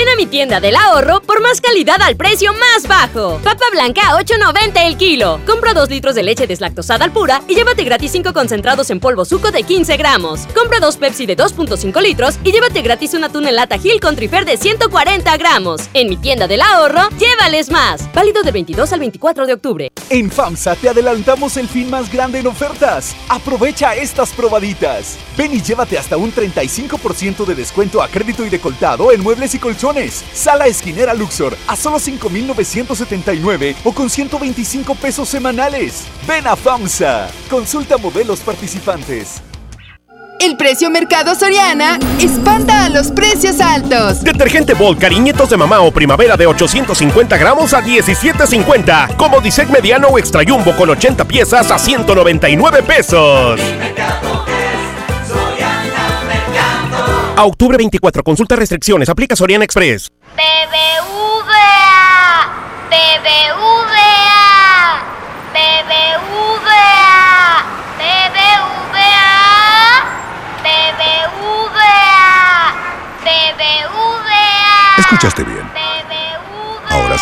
Ven 0.00 0.08
a 0.08 0.16
mi 0.16 0.24
tienda 0.24 0.60
del 0.60 0.76
ahorro 0.76 1.20
por 1.20 1.42
más 1.42 1.60
calidad 1.60 2.00
al 2.00 2.16
precio 2.16 2.54
más 2.54 2.88
bajo. 2.88 3.38
Papa 3.44 3.66
blanca 3.70 4.00
a 4.08 4.18
8.90 4.18 4.86
el 4.86 4.96
kilo. 4.96 5.38
Compra 5.44 5.74
2 5.74 5.90
litros 5.90 6.14
de 6.14 6.22
leche 6.22 6.46
deslactosada 6.46 7.04
al 7.04 7.12
pura 7.12 7.42
y 7.46 7.54
llévate 7.54 7.84
gratis 7.84 8.12
5 8.12 8.32
concentrados 8.32 8.88
en 8.88 8.98
polvo 8.98 9.26
suco 9.26 9.50
de 9.50 9.62
15 9.62 9.98
gramos. 9.98 10.46
Compra 10.54 10.80
2 10.80 10.96
Pepsi 10.96 11.26
de 11.26 11.36
2.5 11.36 12.00
litros 12.00 12.38
y 12.42 12.50
llévate 12.50 12.80
gratis 12.80 13.12
una 13.12 13.28
tuna 13.28 13.50
en 13.50 13.56
lata 13.56 13.76
Gil 13.76 14.00
con 14.00 14.16
trifer 14.16 14.46
de 14.46 14.56
140 14.56 15.36
gramos. 15.36 15.82
En 15.92 16.08
mi 16.08 16.16
tienda 16.16 16.48
del 16.48 16.62
ahorro, 16.62 17.02
llévales 17.18 17.70
más. 17.70 18.10
Válido 18.14 18.42
del 18.42 18.54
22 18.54 18.90
al 18.94 19.00
24 19.00 19.46
de 19.46 19.52
octubre. 19.52 19.92
En 20.08 20.30
FAMSA 20.30 20.76
te 20.76 20.88
adelantamos 20.88 21.58
el 21.58 21.68
fin 21.68 21.90
más 21.90 22.10
grande 22.10 22.38
en 22.38 22.46
ofertas. 22.46 23.14
Aprovecha 23.28 23.94
estas 23.94 24.30
probaditas. 24.30 25.18
Ven 25.36 25.52
y 25.52 25.60
llévate 25.60 25.98
hasta 25.98 26.16
un 26.16 26.32
35% 26.32 27.44
de 27.44 27.54
descuento 27.54 28.00
a 28.00 28.08
crédito 28.08 28.46
y 28.46 28.48
decoltado 28.48 29.12
en 29.12 29.20
muebles 29.22 29.54
y 29.54 29.58
colchones. 29.58 29.89
Sala 30.32 30.66
esquinera 30.66 31.14
Luxor 31.14 31.56
a 31.66 31.74
solo 31.74 31.98
5,979 31.98 33.76
o 33.82 33.92
con 33.92 34.08
125 34.08 34.94
pesos 34.94 35.28
semanales. 35.28 36.04
Ven 36.28 36.46
a 36.46 36.54
FAMSA. 36.54 37.28
Consulta 37.48 37.98
modelos 37.98 38.40
participantes. 38.40 39.42
El 40.38 40.56
precio 40.56 40.90
Mercado 40.90 41.34
Soriana 41.34 41.98
espanta 42.18 42.84
a 42.84 42.88
los 42.88 43.10
precios 43.10 43.60
altos. 43.60 44.22
Detergente 44.22 44.74
Bol 44.74 44.96
Cariñitos 44.96 45.50
de 45.50 45.56
Mamá 45.56 45.80
o 45.80 45.90
Primavera 45.90 46.36
de 46.36 46.46
850 46.46 47.36
gramos 47.36 47.74
a 47.74 47.82
17.50. 47.82 49.16
Como 49.16 49.40
Disec 49.40 49.68
Mediano 49.68 50.08
o 50.08 50.18
Extra 50.18 50.42
Jumbo 50.46 50.74
con 50.76 50.88
80 50.88 51.24
piezas 51.26 51.70
a 51.70 51.78
199 51.78 52.82
pesos. 52.84 53.60
A 57.36 57.44
octubre 57.44 57.76
24, 57.78 58.22
consulta 58.22 58.56
restricciones, 58.56 59.08
aplica 59.08 59.34
Soriana 59.34 59.64
Express. 59.64 60.08
BBVA, 60.36 61.60
BBVA, 62.90 64.40
BBVA, 65.54 66.20
BBVA, 67.98 69.30
BBVA, 70.62 72.04
BBVA. 73.24 74.98
Escuchaste 74.98 75.44
bien. 75.44 75.64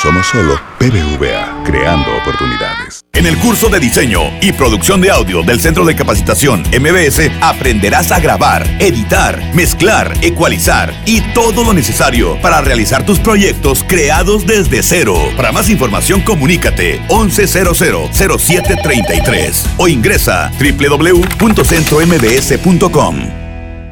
Somos 0.03 0.27
solo 0.29 0.61
BBVA, 0.79 1.65
creando 1.65 2.17
oportunidades. 2.19 3.05
En 3.13 3.27
el 3.27 3.37
curso 3.39 3.69
de 3.69 3.81
diseño 3.81 4.21
y 4.41 4.53
producción 4.53 5.01
de 5.01 5.11
audio 5.11 5.43
del 5.43 5.59
Centro 5.61 5.85
de 5.85 5.97
Capacitación 5.97 6.63
MBS 6.71 7.33
aprenderás 7.41 8.13
a 8.13 8.21
grabar, 8.21 8.65
editar, 8.79 9.43
mezclar, 9.55 10.17
ecualizar 10.23 10.95
y 11.05 11.21
todo 11.35 11.65
lo 11.65 11.73
necesario 11.73 12.41
para 12.41 12.61
realizar 12.61 13.05
tus 13.05 13.19
proyectos 13.19 13.85
creados 13.89 14.47
desde 14.47 14.85
cero. 14.85 15.17
Para 15.37 15.51
más 15.51 15.69
información 15.69 16.21
comunícate 16.21 17.03
11000733 17.09 19.65
o 19.79 19.89
ingresa 19.89 20.53
www.centrombs.com. 20.61 23.38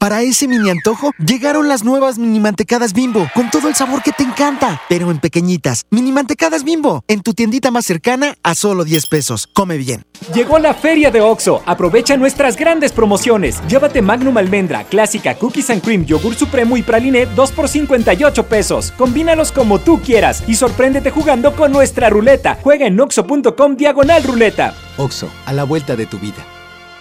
Para 0.00 0.22
ese 0.22 0.48
mini 0.48 0.70
antojo, 0.70 1.12
llegaron 1.18 1.68
las 1.68 1.84
nuevas 1.84 2.18
mini 2.18 2.40
mantecadas 2.40 2.94
bimbo, 2.94 3.28
con 3.34 3.50
todo 3.50 3.68
el 3.68 3.74
sabor 3.74 4.02
que 4.02 4.12
te 4.12 4.22
encanta, 4.22 4.80
pero 4.88 5.10
en 5.10 5.18
pequeñitas. 5.18 5.84
Mini 5.90 6.10
mantecadas 6.10 6.64
bimbo, 6.64 7.04
en 7.06 7.20
tu 7.20 7.34
tiendita 7.34 7.70
más 7.70 7.84
cercana 7.84 8.34
a 8.42 8.54
solo 8.54 8.84
10 8.84 9.08
pesos. 9.08 9.46
Come 9.52 9.76
bien. 9.76 10.06
Llegó 10.32 10.58
la 10.58 10.72
feria 10.72 11.10
de 11.10 11.20
OXO. 11.20 11.62
Aprovecha 11.66 12.16
nuestras 12.16 12.56
grandes 12.56 12.92
promociones. 12.92 13.60
Llévate 13.68 14.00
Magnum 14.00 14.38
Almendra, 14.38 14.84
Clásica, 14.84 15.34
Cookies 15.34 15.68
and 15.68 15.82
Cream, 15.82 16.06
Yogur 16.06 16.34
Supremo 16.34 16.78
y 16.78 16.82
Praline 16.82 17.26
2 17.26 17.52
por 17.52 17.68
58 17.68 18.46
pesos. 18.46 18.94
Combínalos 18.96 19.52
como 19.52 19.80
tú 19.80 20.00
quieras 20.00 20.44
y 20.46 20.54
sorpréndete 20.54 21.10
jugando 21.10 21.54
con 21.54 21.72
nuestra 21.72 22.08
ruleta. 22.08 22.58
Juega 22.62 22.86
en 22.86 22.98
oxo.com 22.98 23.76
diagonal 23.76 24.22
ruleta. 24.22 24.74
OXO, 24.96 25.28
a 25.44 25.52
la 25.52 25.64
vuelta 25.64 25.94
de 25.94 26.06
tu 26.06 26.18
vida. 26.18 26.42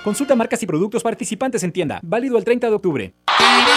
Consulta 0.10 0.36
marcas 0.36 0.64
y 0.64 0.66
productos 0.66 1.04
participantes 1.04 1.62
en 1.62 1.72
tienda. 1.72 2.00
Válido 2.02 2.40
el 2.40 2.44
30 2.44 2.66
de 2.66 2.74
octubre. 2.74 3.14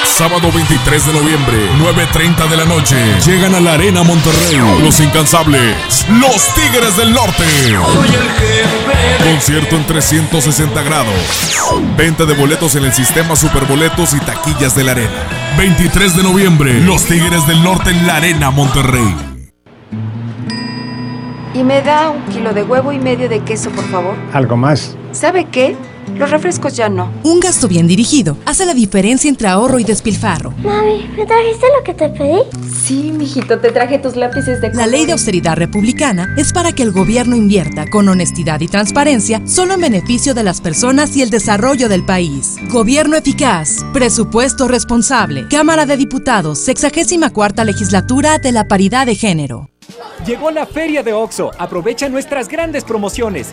Sábado 0.03 0.51
23 0.51 1.07
de 1.09 1.13
noviembre, 1.13 1.59
9.30 1.79 2.49
de 2.49 2.57
la 2.57 2.65
noche. 2.65 2.97
Llegan 3.27 3.55
a 3.55 3.61
la 3.61 3.75
Arena 3.75 4.03
Monterrey. 4.03 4.57
Los 4.81 4.99
incansables. 5.01 6.07
Los 6.09 6.55
Tigres 6.55 6.97
del 6.97 7.13
Norte. 7.13 7.45
Concierto 9.23 9.77
en 9.77 9.87
360 9.87 10.83
grados. 10.83 11.61
Venta 11.99 12.25
de 12.25 12.33
boletos 12.33 12.77
en 12.77 12.85
el 12.85 12.95
sistema 12.95 13.37
Superboletos 13.37 14.15
y 14.15 14.21
taquillas 14.21 14.75
de 14.75 14.85
la 14.85 14.93
Arena. 14.93 15.27
23 15.59 16.17
de 16.17 16.23
noviembre, 16.23 16.81
Los 16.81 17.05
Tigres 17.05 17.47
del 17.47 17.63
Norte 17.63 17.91
en 17.91 18.07
la 18.07 18.17
Arena 18.17 18.51
Monterrey. 18.51 19.15
Y 21.53 21.63
me 21.63 21.83
da 21.83 22.09
un 22.09 22.23
kilo 22.33 22.55
de 22.55 22.63
huevo 22.63 22.91
y 22.91 22.99
medio 22.99 23.29
de 23.29 23.41
queso, 23.41 23.69
por 23.69 23.85
favor. 23.85 24.17
¿Algo 24.33 24.57
más? 24.57 24.97
¿Sabe 25.13 25.45
qué? 25.45 25.77
Los 26.17 26.31
refrescos 26.31 26.77
ya 26.77 26.89
no. 26.89 27.13
Un 27.23 27.41
gasto 27.41 27.69
bien 27.69 27.87
dirigido 27.87 28.37
hace 28.47 28.67
la 28.67 28.75
diferencia 28.75 29.29
entre 29.29 29.49
ahorro 29.49 29.79
y 29.79 29.85
despilfarro. 29.85 30.53
Mami, 30.59 31.09
¿me 31.17 31.27
trajiste 31.27 31.67
lo 31.77 31.85
que 31.85 31.95
te 31.95 32.09
pedí? 32.09 32.41
Sí, 32.85 33.13
mijito, 33.13 33.59
te 33.59 33.71
traje 33.71 33.99
tus 33.99 34.17
lápices 34.17 34.61
de 34.61 34.73
La 34.75 34.87
ley 34.87 35.07
de 35.07 35.13
austeridad 35.13 35.57
republicana 35.57 36.35
es 36.37 36.53
para 36.53 36.73
que 36.73 36.83
el 36.83 36.93
gobierno 36.93 37.37
invierta 37.37 37.89
con 37.89 38.09
honestidad 38.09 38.61
y 38.61 38.69
transparencia 38.69 39.41
solo 39.47 39.75
en 39.75 39.81
beneficio 39.81 40.35
de 40.35 40.43
las 40.43 40.61
personas 40.61 41.17
y 41.17 41.23
el 41.23 41.31
desarrollo 41.31 41.89
del 41.89 42.05
país. 42.05 42.57
Gobierno 42.71 43.17
eficaz, 43.17 43.85
presupuesto 43.93 44.69
responsable. 44.69 45.47
Cámara 45.49 45.87
de 45.87 45.97
Diputados, 45.97 46.59
64 46.59 47.63
legislatura 47.65 48.39
de 48.39 48.53
la 48.53 48.69
paridad 48.69 49.07
de 49.07 49.15
género. 49.15 49.69
Llegó 50.27 50.51
la 50.51 50.67
feria 50.67 51.03
de 51.03 51.13
OXO. 51.13 51.51
Aprovecha 51.59 52.09
nuestras 52.09 52.49
grandes 52.49 52.85
promociones. 52.85 53.53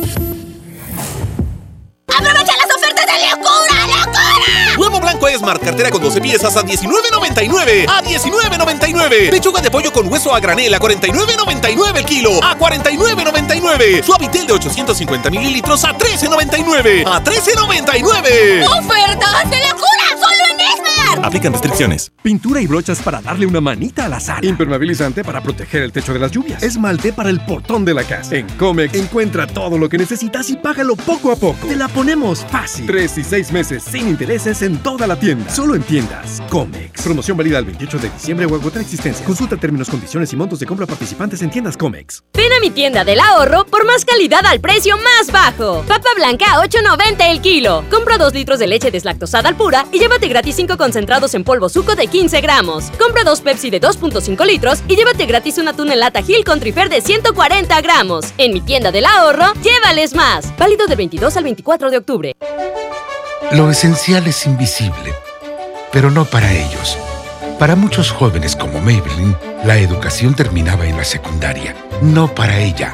Esmart, 5.41 5.63
cartera 5.63 5.89
con 5.89 6.03
12 6.03 6.21
piezas 6.21 6.55
a 6.55 6.63
$19.99. 6.63 7.87
A 7.89 8.03
$19.99. 8.03 9.31
Pechuga 9.31 9.59
de 9.59 9.71
pollo 9.71 9.91
con 9.91 10.07
hueso 10.07 10.33
a 10.35 10.39
granel 10.39 10.71
a 10.75 10.79
$49.99 10.79 11.97
el 11.97 12.05
kilo. 12.05 12.43
A 12.43 12.55
$49.99. 12.55 14.03
Suavitel 14.03 14.45
de 14.45 14.53
850 14.53 15.31
mililitros 15.31 15.83
a 15.83 15.97
$13.99. 15.97 17.03
A 17.07 17.23
$13.99. 17.23 18.67
¡Ofertas 18.67 19.49
de 19.49 19.57
locura! 19.61 20.20
Aplican 21.23 21.51
restricciones. 21.51 22.11
Pintura 22.23 22.61
y 22.61 22.67
brochas 22.67 23.01
para 23.01 23.21
darle 23.21 23.45
una 23.45 23.59
manita 23.59 24.05
a 24.05 24.09
la 24.09 24.19
sala. 24.19 24.45
Impermeabilizante 24.45 25.23
para 25.23 25.41
proteger 25.41 25.83
el 25.83 25.91
techo 25.91 26.13
de 26.13 26.19
las 26.19 26.31
lluvias. 26.31 26.63
Esmalte 26.63 27.13
para 27.13 27.29
el 27.29 27.39
portón 27.41 27.83
de 27.83 27.93
la 27.93 28.03
casa. 28.03 28.35
En 28.35 28.47
Comex 28.57 28.93
encuentra 28.93 29.47
todo 29.47 29.77
lo 29.77 29.89
que 29.89 29.97
necesitas 29.97 30.49
y 30.49 30.57
págalo 30.57 30.95
poco 30.95 31.31
a 31.31 31.35
poco. 31.35 31.67
Te 31.67 31.75
la 31.75 31.87
ponemos 31.87 32.45
fácil. 32.49 32.85
Tres 32.85 33.17
y 33.17 33.23
seis 33.23 33.51
meses 33.51 33.83
sin 33.83 34.07
intereses 34.07 34.61
en 34.61 34.77
toda 34.77 35.07
la 35.07 35.19
tienda. 35.19 35.49
Solo 35.49 35.75
en 35.75 35.83
tiendas. 35.83 36.41
Comex. 36.49 37.01
Promoción 37.01 37.35
válida 37.35 37.59
el 37.59 37.65
28 37.65 37.97
de 37.99 38.09
diciembre 38.09 38.45
o 38.45 38.55
agotar 38.55 38.81
existencia. 38.81 39.25
Consulta 39.25 39.57
términos, 39.57 39.89
condiciones 39.89 40.31
y 40.31 40.35
montos 40.35 40.59
de 40.59 40.65
compra 40.65 40.85
participantes 40.85 41.41
en 41.41 41.49
tiendas 41.49 41.75
Comex. 41.75 42.23
Ven 42.33 42.53
a 42.53 42.59
mi 42.59 42.69
tienda 42.69 43.03
del 43.03 43.19
ahorro 43.19 43.65
por 43.65 43.85
más 43.85 44.05
calidad 44.05 44.45
al 44.45 44.61
precio 44.61 44.95
más 44.97 45.31
bajo. 45.31 45.83
Papa 45.87 46.09
blanca 46.15 46.45
a 46.53 46.65
8.90 46.65 47.31
el 47.31 47.41
kilo. 47.41 47.83
Compra 47.89 48.17
2 48.17 48.33
litros 48.33 48.59
de 48.59 48.67
leche 48.67 48.91
deslactosada 48.91 49.49
al 49.49 49.55
pura 49.55 49.85
y 49.91 49.99
llévate 49.99 50.27
gratis 50.27 50.55
5 50.55 50.77
concentrados 50.77 51.00
en 51.33 51.43
polvo 51.43 51.69
suco 51.69 51.95
de 51.95 52.07
15 52.07 52.41
gramos. 52.41 52.91
Compra 52.99 53.23
2 53.23 53.41
Pepsi 53.41 53.69
de 53.69 53.81
2.5 53.81 54.45
litros 54.45 54.79
y 54.87 54.95
llévate 54.95 55.25
gratis 55.25 55.57
una 55.57 55.73
tuna 55.73 55.93
en 55.93 55.99
lata 55.99 56.21
Gil 56.21 56.43
con 56.43 56.59
trifer 56.59 56.89
de 56.89 57.01
140 57.01 57.81
gramos. 57.81 58.33
En 58.37 58.53
mi 58.53 58.61
tienda 58.61 58.91
del 58.91 59.05
ahorro, 59.05 59.53
llévales 59.61 60.13
más. 60.15 60.55
Válido 60.57 60.87
del 60.87 60.97
22 60.97 61.37
al 61.37 61.43
24 61.43 61.89
de 61.89 61.97
octubre. 61.97 62.35
Lo 63.51 63.69
esencial 63.69 64.25
es 64.27 64.45
invisible, 64.45 65.13
pero 65.91 66.09
no 66.11 66.25
para 66.25 66.53
ellos. 66.53 66.97
Para 67.59 67.75
muchos 67.75 68.11
jóvenes 68.11 68.55
como 68.55 68.79
Maybelline, 68.79 69.35
la 69.65 69.77
educación 69.77 70.35
terminaba 70.35 70.87
en 70.87 70.97
la 70.97 71.03
secundaria. 71.03 71.75
No 72.01 72.33
para 72.33 72.59
ella. 72.59 72.93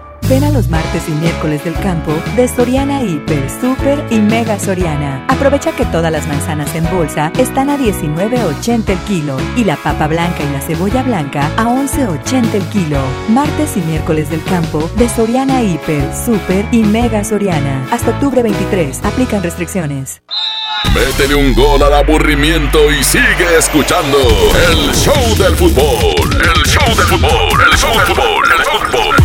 Ven 0.29 0.43
a 0.43 0.51
los 0.51 0.69
martes 0.69 1.03
y 1.07 1.11
miércoles 1.11 1.63
del 1.63 1.73
campo 1.75 2.13
de 2.35 2.47
Soriana 2.47 3.03
Hiper, 3.03 3.49
Super 3.49 4.05
y 4.09 4.19
Mega 4.19 4.59
Soriana. 4.59 5.25
Aprovecha 5.27 5.71
que 5.73 5.85
todas 5.85 6.11
las 6.11 6.27
manzanas 6.27 6.73
en 6.75 6.89
bolsa 6.89 7.31
están 7.37 7.69
a 7.69 7.77
19.80 7.77 8.89
el 8.89 8.97
kilo 8.99 9.37
y 9.57 9.63
la 9.63 9.75
papa 9.75 10.07
blanca 10.07 10.43
y 10.43 10.53
la 10.53 10.61
cebolla 10.61 11.03
blanca 11.03 11.51
a 11.57 11.65
11.80 11.65 12.53
el 12.53 12.63
kilo. 12.69 12.99
Martes 13.29 13.75
y 13.75 13.81
miércoles 13.81 14.29
del 14.29 14.43
campo 14.45 14.89
de 14.95 15.09
Soriana 15.09 15.61
Hiper, 15.61 16.03
Super 16.15 16.65
y 16.71 16.83
Mega 16.83 17.23
Soriana. 17.23 17.87
Hasta 17.91 18.11
octubre 18.11 18.41
23. 18.41 19.03
Aplican 19.03 19.43
restricciones. 19.43 20.21
Métele 20.95 21.35
un 21.35 21.53
gol 21.53 21.81
al 21.83 21.93
aburrimiento 21.93 22.91
y 22.91 23.03
sigue 23.03 23.57
escuchando 23.57 24.17
el 24.69 24.93
show 24.93 25.35
del 25.37 25.55
fútbol. 25.55 26.29
El 26.33 26.63
show 26.65 26.95
del 26.95 27.05
fútbol. 27.07 27.61
El 27.71 27.77
show 27.77 27.91
del 27.97 28.07
fútbol. 28.07 28.45
El 28.57 28.63
fútbol. 28.65 29.20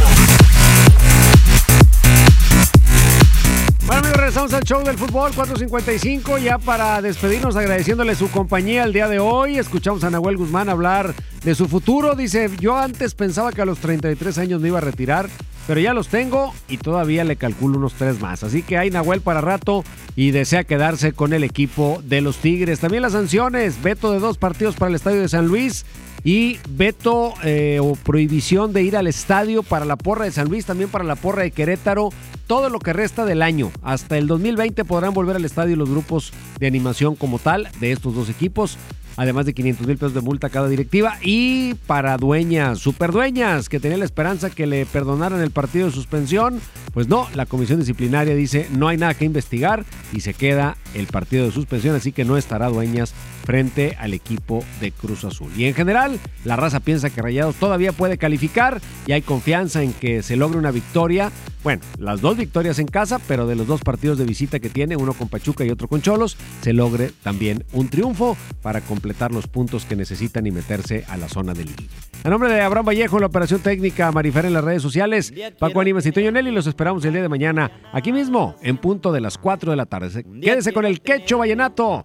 Regresamos 4.46 4.54
al 4.54 4.64
show 4.64 4.84
del 4.84 4.98
fútbol 4.98 5.32
455 5.34 6.38
ya 6.38 6.58
para 6.58 7.02
despedirnos 7.02 7.56
agradeciéndole 7.56 8.14
su 8.14 8.30
compañía 8.30 8.84
el 8.84 8.92
día 8.92 9.08
de 9.08 9.18
hoy. 9.18 9.58
Escuchamos 9.58 10.04
a 10.04 10.10
Nahuel 10.10 10.36
Guzmán 10.36 10.68
hablar 10.68 11.14
de 11.42 11.54
su 11.54 11.66
futuro. 11.68 12.14
Dice, 12.14 12.50
yo 12.60 12.76
antes 12.76 13.14
pensaba 13.14 13.52
que 13.52 13.62
a 13.62 13.64
los 13.64 13.78
33 13.78 14.38
años 14.38 14.60
me 14.60 14.68
iba 14.68 14.78
a 14.78 14.82
retirar, 14.82 15.28
pero 15.66 15.80
ya 15.80 15.94
los 15.94 16.08
tengo 16.08 16.54
y 16.68 16.78
todavía 16.78 17.24
le 17.24 17.36
calculo 17.36 17.78
unos 17.78 17.94
tres 17.94 18.20
más. 18.20 18.42
Así 18.42 18.62
que 18.62 18.78
hay 18.78 18.90
Nahuel 18.90 19.20
para 19.20 19.40
rato 19.40 19.84
y 20.14 20.30
desea 20.30 20.64
quedarse 20.64 21.12
con 21.12 21.32
el 21.32 21.44
equipo 21.44 22.00
de 22.04 22.20
los 22.20 22.36
Tigres. 22.38 22.80
También 22.80 23.02
las 23.02 23.12
sanciones, 23.12 23.82
veto 23.82 24.12
de 24.12 24.18
dos 24.18 24.38
partidos 24.38 24.76
para 24.76 24.90
el 24.90 24.94
Estadio 24.96 25.20
de 25.20 25.28
San 25.28 25.46
Luis 25.46 25.84
y 26.24 26.58
veto 26.68 27.34
eh, 27.44 27.78
o 27.80 27.94
prohibición 27.94 28.72
de 28.72 28.82
ir 28.82 28.96
al 28.96 29.06
estadio 29.06 29.62
para 29.62 29.84
la 29.84 29.96
porra 29.96 30.24
de 30.24 30.32
San 30.32 30.48
Luis, 30.48 30.66
también 30.66 30.90
para 30.90 31.04
la 31.04 31.14
porra 31.14 31.42
de 31.42 31.52
Querétaro, 31.52 32.10
todo 32.48 32.68
lo 32.68 32.80
que 32.80 32.92
resta 32.92 33.24
del 33.24 33.42
año. 33.42 33.70
Hasta 33.82 34.18
el 34.18 34.26
2020 34.26 34.84
podrán 34.84 35.14
volver 35.14 35.36
al 35.36 35.44
estadio 35.44 35.76
los 35.76 35.88
grupos 35.88 36.32
de 36.58 36.66
animación 36.66 37.14
como 37.14 37.38
tal 37.38 37.68
de 37.78 37.92
estos 37.92 38.14
dos 38.14 38.28
equipos 38.28 38.76
además 39.16 39.46
de 39.46 39.54
500 39.54 39.86
mil 39.86 39.96
pesos 39.96 40.14
de 40.14 40.20
multa 40.20 40.46
a 40.46 40.50
cada 40.50 40.68
directiva. 40.68 41.18
Y 41.22 41.74
para 41.86 42.16
dueñas, 42.16 42.78
superdueñas, 42.78 43.68
que 43.68 43.80
tenía 43.80 43.98
la 43.98 44.04
esperanza 44.04 44.50
que 44.50 44.66
le 44.66 44.86
perdonaran 44.86 45.40
el 45.40 45.50
partido 45.50 45.86
de 45.86 45.92
suspensión, 45.92 46.60
pues 46.92 47.08
no, 47.08 47.28
la 47.34 47.46
comisión 47.46 47.80
disciplinaria 47.80 48.34
dice 48.34 48.68
no 48.70 48.88
hay 48.88 48.96
nada 48.96 49.14
que 49.14 49.24
investigar 49.24 49.84
y 50.12 50.20
se 50.20 50.34
queda 50.34 50.76
el 50.94 51.06
partido 51.06 51.44
de 51.44 51.52
suspensión, 51.52 51.94
así 51.94 52.12
que 52.12 52.24
no 52.24 52.36
estará 52.36 52.68
dueñas 52.68 53.14
frente 53.46 53.96
al 54.00 54.12
equipo 54.12 54.64
de 54.80 54.90
Cruz 54.90 55.24
Azul. 55.24 55.52
Y 55.56 55.66
en 55.66 55.74
general, 55.74 56.18
la 56.44 56.56
raza 56.56 56.80
piensa 56.80 57.10
que 57.10 57.22
Rayados 57.22 57.54
todavía 57.54 57.92
puede 57.92 58.18
calificar 58.18 58.80
y 59.06 59.12
hay 59.12 59.22
confianza 59.22 59.82
en 59.82 59.92
que 59.92 60.22
se 60.24 60.36
logre 60.36 60.58
una 60.58 60.72
victoria. 60.72 61.30
Bueno, 61.62 61.80
las 61.98 62.20
dos 62.20 62.36
victorias 62.36 62.78
en 62.80 62.86
casa, 62.86 63.20
pero 63.26 63.46
de 63.46 63.54
los 63.54 63.66
dos 63.66 63.82
partidos 63.82 64.18
de 64.18 64.24
visita 64.24 64.58
que 64.58 64.68
tiene, 64.68 64.96
uno 64.96 65.14
con 65.14 65.28
Pachuca 65.28 65.64
y 65.64 65.70
otro 65.70 65.86
con 65.88 66.02
Cholos, 66.02 66.36
se 66.60 66.72
logre 66.72 67.12
también 67.22 67.64
un 67.72 67.88
triunfo 67.88 68.36
para 68.62 68.80
completar 68.80 69.32
los 69.32 69.46
puntos 69.46 69.84
que 69.84 69.96
necesitan 69.96 70.46
y 70.46 70.50
meterse 70.50 71.04
a 71.08 71.16
la 71.16 71.28
zona 71.28 71.54
del 71.54 71.66
líder. 71.66 71.86
A 72.24 72.30
nombre 72.30 72.52
de 72.52 72.60
Abraham 72.60 72.86
Vallejo, 72.86 73.20
la 73.20 73.26
operación 73.26 73.60
técnica, 73.60 74.10
Marifer 74.10 74.46
en 74.46 74.54
las 74.54 74.64
redes 74.64 74.82
sociales, 74.82 75.32
Paco 75.58 75.80
Animas 75.80 76.04
y 76.06 76.12
Toño 76.12 76.32
Nelly, 76.32 76.50
los 76.50 76.66
esperamos 76.66 77.04
el 77.04 77.12
día 77.12 77.22
de 77.22 77.28
mañana, 77.28 77.70
aquí 77.92 78.12
mismo, 78.12 78.56
en 78.62 78.76
punto 78.78 79.12
de 79.12 79.20
las 79.20 79.38
4 79.38 79.70
de 79.70 79.76
la 79.76 79.86
tarde. 79.86 80.24
Quédese 80.42 80.72
con 80.72 80.84
el 80.84 81.00
quecho 81.00 81.38
vallenato 81.38 82.04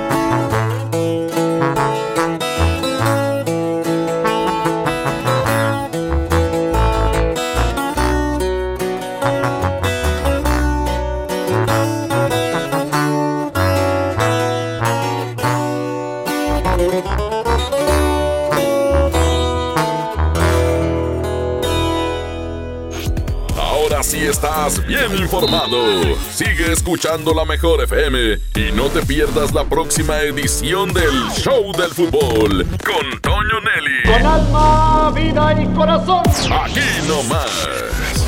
Estás 24.41 24.85
bien 24.87 25.15
informado. 25.17 26.01
Sigue 26.33 26.71
escuchando 26.71 27.31
la 27.33 27.45
mejor 27.45 27.83
FM 27.83 28.39
y 28.55 28.71
no 28.71 28.85
te 28.85 29.05
pierdas 29.05 29.53
la 29.53 29.65
próxima 29.65 30.19
edición 30.21 30.91
del 30.93 31.29
Show 31.35 31.71
del 31.73 31.91
Fútbol 31.91 32.65
con 32.83 33.21
Toño 33.21 33.61
Nelly. 33.61 34.01
Con 34.03 34.25
alma, 34.25 35.11
vida 35.13 35.61
y 35.61 35.67
corazón. 35.75 36.23
Aquí 36.51 36.79
nomás. 37.07 37.69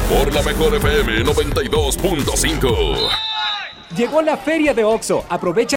Por 0.08 0.32
la 0.32 0.44
mejor 0.44 0.76
FM 0.76 1.24
92.5. 1.26 3.10
Llegó 3.98 4.22
la 4.22 4.38
feria 4.38 4.74
de 4.74 4.84
OXO. 4.84 5.26
Aprovecha 5.30 5.72